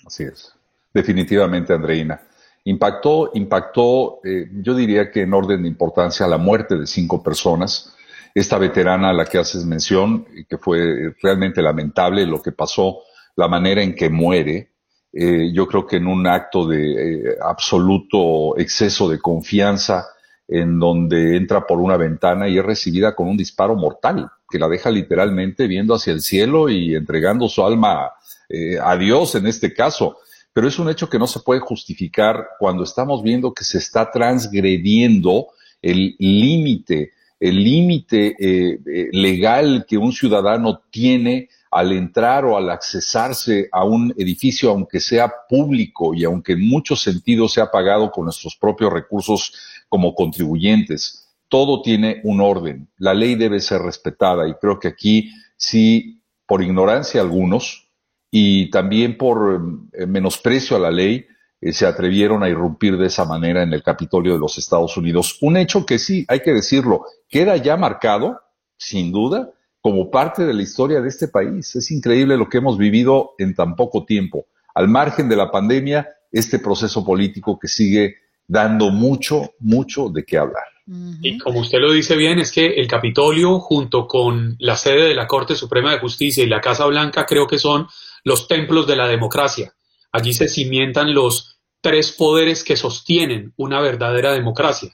Así 0.04 0.24
es. 0.24 0.55
Definitivamente, 0.96 1.74
Andreina. 1.74 2.18
Impactó, 2.64 3.30
impactó, 3.34 4.20
eh, 4.24 4.48
yo 4.62 4.74
diría 4.74 5.10
que 5.10 5.20
en 5.20 5.34
orden 5.34 5.60
de 5.60 5.68
importancia, 5.68 6.26
la 6.26 6.38
muerte 6.38 6.78
de 6.78 6.86
cinco 6.86 7.22
personas. 7.22 7.94
Esta 8.34 8.56
veterana 8.56 9.10
a 9.10 9.12
la 9.12 9.26
que 9.26 9.36
haces 9.36 9.66
mención, 9.66 10.24
que 10.48 10.56
fue 10.56 11.14
realmente 11.22 11.60
lamentable 11.60 12.24
lo 12.24 12.40
que 12.40 12.52
pasó, 12.52 13.00
la 13.36 13.46
manera 13.46 13.82
en 13.82 13.94
que 13.94 14.08
muere, 14.08 14.70
eh, 15.12 15.50
yo 15.52 15.66
creo 15.66 15.86
que 15.86 15.96
en 15.96 16.06
un 16.06 16.26
acto 16.26 16.66
de 16.66 16.92
eh, 16.92 17.36
absoluto 17.42 18.56
exceso 18.56 19.06
de 19.06 19.18
confianza, 19.18 20.06
en 20.48 20.78
donde 20.78 21.36
entra 21.36 21.66
por 21.66 21.78
una 21.78 21.98
ventana 21.98 22.48
y 22.48 22.56
es 22.56 22.64
recibida 22.64 23.14
con 23.14 23.28
un 23.28 23.36
disparo 23.36 23.76
mortal, 23.76 24.30
que 24.48 24.58
la 24.58 24.68
deja 24.68 24.90
literalmente 24.90 25.66
viendo 25.66 25.94
hacia 25.94 26.14
el 26.14 26.22
cielo 26.22 26.70
y 26.70 26.94
entregando 26.94 27.50
su 27.50 27.62
alma 27.62 28.12
a 28.80 28.96
Dios 28.96 29.34
en 29.34 29.48
este 29.48 29.74
caso 29.74 30.18
pero 30.56 30.68
es 30.68 30.78
un 30.78 30.88
hecho 30.88 31.10
que 31.10 31.18
no 31.18 31.26
se 31.26 31.40
puede 31.40 31.60
justificar 31.60 32.48
cuando 32.58 32.82
estamos 32.82 33.22
viendo 33.22 33.52
que 33.52 33.62
se 33.62 33.76
está 33.76 34.10
transgrediendo 34.10 35.48
el 35.82 36.16
límite, 36.18 37.12
el 37.38 37.62
límite 37.62 38.34
eh, 38.40 38.80
eh, 38.86 39.08
legal 39.12 39.84
que 39.86 39.98
un 39.98 40.12
ciudadano 40.14 40.80
tiene 40.90 41.50
al 41.70 41.92
entrar 41.92 42.46
o 42.46 42.56
al 42.56 42.70
accesarse 42.70 43.68
a 43.70 43.84
un 43.84 44.14
edificio, 44.16 44.70
aunque 44.70 44.98
sea 44.98 45.30
público 45.46 46.14
y 46.14 46.24
aunque 46.24 46.54
en 46.54 46.66
muchos 46.66 47.02
sentidos 47.02 47.52
sea 47.52 47.70
pagado 47.70 48.10
con 48.10 48.24
nuestros 48.24 48.56
propios 48.56 48.90
recursos 48.90 49.52
como 49.90 50.14
contribuyentes. 50.14 51.34
Todo 51.48 51.82
tiene 51.82 52.22
un 52.24 52.40
orden. 52.40 52.88
La 52.96 53.12
ley 53.12 53.34
debe 53.34 53.60
ser 53.60 53.82
respetada 53.82 54.48
y 54.48 54.54
creo 54.54 54.80
que 54.80 54.88
aquí 54.88 55.30
sí, 55.58 56.22
por 56.46 56.62
ignorancia 56.62 57.20
algunos, 57.20 57.85
y 58.30 58.70
también 58.70 59.16
por 59.16 59.60
eh, 59.92 60.06
menosprecio 60.06 60.76
a 60.76 60.80
la 60.80 60.90
ley 60.90 61.26
eh, 61.60 61.72
se 61.72 61.86
atrevieron 61.86 62.42
a 62.42 62.48
irrumpir 62.48 62.96
de 62.96 63.06
esa 63.06 63.24
manera 63.24 63.62
en 63.62 63.72
el 63.72 63.82
Capitolio 63.82 64.32
de 64.34 64.38
los 64.38 64.58
Estados 64.58 64.96
Unidos. 64.96 65.38
Un 65.40 65.56
hecho 65.56 65.86
que 65.86 65.98
sí, 65.98 66.24
hay 66.28 66.40
que 66.40 66.52
decirlo, 66.52 67.04
queda 67.28 67.56
ya 67.56 67.76
marcado, 67.76 68.40
sin 68.76 69.12
duda, 69.12 69.50
como 69.80 70.10
parte 70.10 70.44
de 70.44 70.52
la 70.52 70.62
historia 70.62 71.00
de 71.00 71.08
este 71.08 71.28
país. 71.28 71.74
Es 71.76 71.90
increíble 71.90 72.36
lo 72.36 72.48
que 72.48 72.58
hemos 72.58 72.76
vivido 72.76 73.34
en 73.38 73.54
tan 73.54 73.76
poco 73.76 74.04
tiempo. 74.04 74.46
Al 74.74 74.88
margen 74.88 75.28
de 75.28 75.36
la 75.36 75.50
pandemia, 75.50 76.08
este 76.30 76.58
proceso 76.58 77.04
político 77.04 77.58
que 77.58 77.68
sigue 77.68 78.16
dando 78.46 78.90
mucho, 78.90 79.54
mucho 79.60 80.08
de 80.08 80.24
qué 80.24 80.38
hablar. 80.38 80.64
Y 81.20 81.38
como 81.38 81.60
usted 81.60 81.78
lo 81.80 81.90
dice 81.90 82.14
bien, 82.14 82.38
es 82.38 82.52
que 82.52 82.66
el 82.66 82.86
Capitolio, 82.86 83.58
junto 83.58 84.06
con 84.06 84.54
la 84.60 84.76
sede 84.76 85.08
de 85.08 85.14
la 85.14 85.26
Corte 85.26 85.56
Suprema 85.56 85.90
de 85.90 85.98
Justicia 85.98 86.44
y 86.44 86.48
la 86.48 86.60
Casa 86.60 86.86
Blanca, 86.86 87.26
creo 87.26 87.48
que 87.48 87.58
son 87.58 87.88
los 88.26 88.48
templos 88.48 88.88
de 88.88 88.96
la 88.96 89.06
democracia. 89.06 89.72
Allí 90.10 90.34
se 90.34 90.48
cimientan 90.48 91.14
los 91.14 91.60
tres 91.80 92.10
poderes 92.10 92.64
que 92.64 92.76
sostienen 92.76 93.54
una 93.56 93.80
verdadera 93.80 94.32
democracia. 94.32 94.92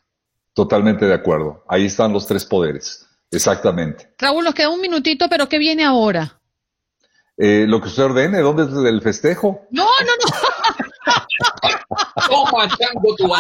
Totalmente 0.53 1.07
de 1.07 1.15
acuerdo. 1.15 1.65
Ahí 1.67 1.87
están 1.87 2.13
los 2.13 2.27
tres 2.27 2.45
poderes. 2.45 3.07
Exactamente. 3.31 4.13
Raúl, 4.19 4.45
nos 4.45 4.55
queda 4.55 4.69
un 4.69 4.83
minutito, 4.83 5.31
pero 5.31 5.49
¿qué 5.49 5.59
viene 5.59 5.83
ahora? 5.83 6.43
Eh, 7.39 7.65
lo 7.67 7.81
que 7.81 7.89
usted 7.89 8.03
ordene, 8.03 8.41
¿dónde 8.41 8.65
es 8.65 8.87
el 8.87 9.01
festejo? 9.01 9.63
No, 9.71 9.85
no, 9.85 10.13
no. 10.22 10.22
Toma, 12.29 12.69
chango, 12.69 13.15
tu 13.17 13.31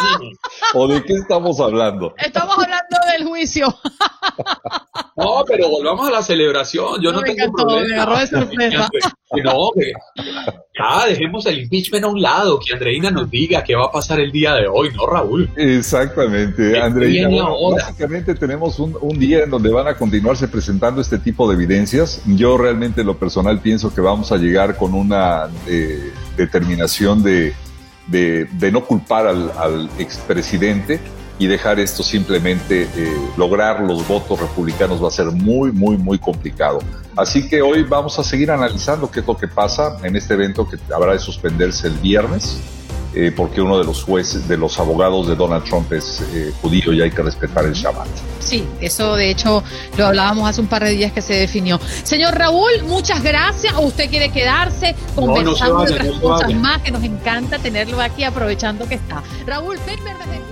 ¿O 0.74 0.88
de 0.88 1.02
qué 1.04 1.14
estamos 1.14 1.60
hablando? 1.60 2.14
Estamos 2.18 2.56
hablando 2.58 2.96
del 3.12 3.26
juicio. 3.26 3.66
no, 5.16 5.44
pero 5.46 5.68
volvamos 5.68 6.08
a 6.08 6.10
la 6.10 6.22
celebración. 6.22 7.00
Yo 7.00 7.12
no, 7.12 7.20
me 7.20 7.28
tengo 7.28 7.44
encantó, 7.44 7.66
problema. 7.66 7.88
me 7.88 7.94
agarró 7.94 8.18
de 8.18 8.26
sorpresa. 8.26 8.88
No, 9.44 9.70
que 9.74 9.92
ya 10.78 11.06
dejemos 11.06 11.46
el 11.46 11.60
impeachment 11.60 12.04
a 12.04 12.08
un 12.08 12.20
lado, 12.20 12.58
que 12.58 12.74
Andreina 12.74 13.10
nos 13.10 13.30
diga 13.30 13.64
qué 13.64 13.74
va 13.74 13.86
a 13.86 13.90
pasar 13.90 14.20
el 14.20 14.30
día 14.30 14.54
de 14.54 14.66
hoy, 14.66 14.90
¿no, 14.94 15.06
Raúl? 15.06 15.48
Exactamente, 15.56 16.72
¿Qué 16.72 16.78
Andreina. 16.80 17.28
bueno, 17.28 17.70
básicamente 17.70 18.34
tenemos 18.34 18.78
un, 18.78 18.96
un 19.00 19.18
día 19.18 19.44
en 19.44 19.50
donde 19.50 19.70
van 19.70 19.88
a 19.88 19.96
continuarse 19.96 20.48
presentando 20.48 21.00
este 21.00 21.18
tipo 21.18 21.48
de 21.48 21.54
evidencias. 21.54 22.22
Yo 22.26 22.58
realmente 22.58 23.00
en 23.00 23.06
lo 23.06 23.18
personal 23.18 23.60
pienso 23.60 23.94
que 23.94 24.00
vamos 24.00 24.32
a 24.32 24.36
llegar 24.36 24.76
con 24.76 24.94
una 24.94 25.48
eh, 25.66 26.12
determinación 26.36 27.22
de, 27.22 27.54
de, 28.12 28.44
de 28.44 28.70
no 28.70 28.84
culpar 28.84 29.26
al, 29.26 29.50
al 29.58 29.90
expresidente 29.98 31.00
y 31.38 31.46
dejar 31.48 31.80
esto 31.80 32.04
simplemente 32.04 32.82
eh, 32.82 33.16
lograr 33.36 33.80
los 33.80 34.06
votos 34.06 34.38
republicanos 34.38 35.02
va 35.02 35.08
a 35.08 35.10
ser 35.10 35.26
muy, 35.26 35.72
muy, 35.72 35.96
muy 35.96 36.18
complicado. 36.18 36.78
Así 37.16 37.48
que 37.48 37.60
hoy 37.60 37.82
vamos 37.82 38.16
a 38.18 38.22
seguir 38.22 38.50
analizando 38.52 39.10
qué 39.10 39.20
es 39.20 39.26
lo 39.26 39.36
que 39.36 39.48
pasa 39.48 39.96
en 40.04 40.14
este 40.14 40.34
evento 40.34 40.68
que 40.68 40.76
habrá 40.94 41.14
de 41.14 41.18
suspenderse 41.18 41.88
el 41.88 41.94
viernes, 41.94 42.60
eh, 43.14 43.32
porque 43.34 43.60
uno 43.60 43.78
de 43.78 43.84
los 43.84 44.02
jueces, 44.02 44.48
de 44.48 44.56
los 44.56 44.78
abogados 44.78 45.26
de 45.28 45.36
Donald 45.36 45.64
Trump 45.64 45.92
es 45.92 46.22
eh, 46.32 46.52
judío 46.60 46.92
y 46.92 47.02
hay 47.02 47.10
que 47.10 47.22
respetar 47.22 47.64
el 47.64 47.74
Shabbat. 47.74 48.08
Sí, 48.40 48.66
eso 48.80 49.16
de 49.16 49.30
hecho 49.30 49.62
lo 49.96 50.06
hablábamos 50.06 50.48
hace 50.48 50.60
un 50.60 50.66
par 50.66 50.84
de 50.84 50.90
días 50.90 51.12
que 51.12 51.22
se 51.22 51.34
definió. 51.34 51.80
Señor 52.02 52.34
Raúl, 52.36 52.82
muchas 52.86 53.22
gracias. 53.22 53.74
¿O 53.74 53.82
usted 53.82 54.08
quiere 54.08 54.30
quedarse? 54.30 54.94
No, 55.16 55.26
no 55.26 55.34
se 55.34 55.42
Conversando 55.42 55.74
vaya, 55.74 55.88
de 55.88 55.94
otras 55.94 56.14
no 56.14 56.20
cosas 56.20 56.54
más 56.54 56.82
que 56.82 56.90
nos 56.90 57.04
encanta 57.04 57.58
tenerlo 57.58 58.00
aquí 58.00 58.24
aprovechando 58.24 58.88
que 58.88 58.94
está. 58.96 59.22
Raúl 59.46 59.78
desde 59.86 60.12
Gracias 60.12 60.51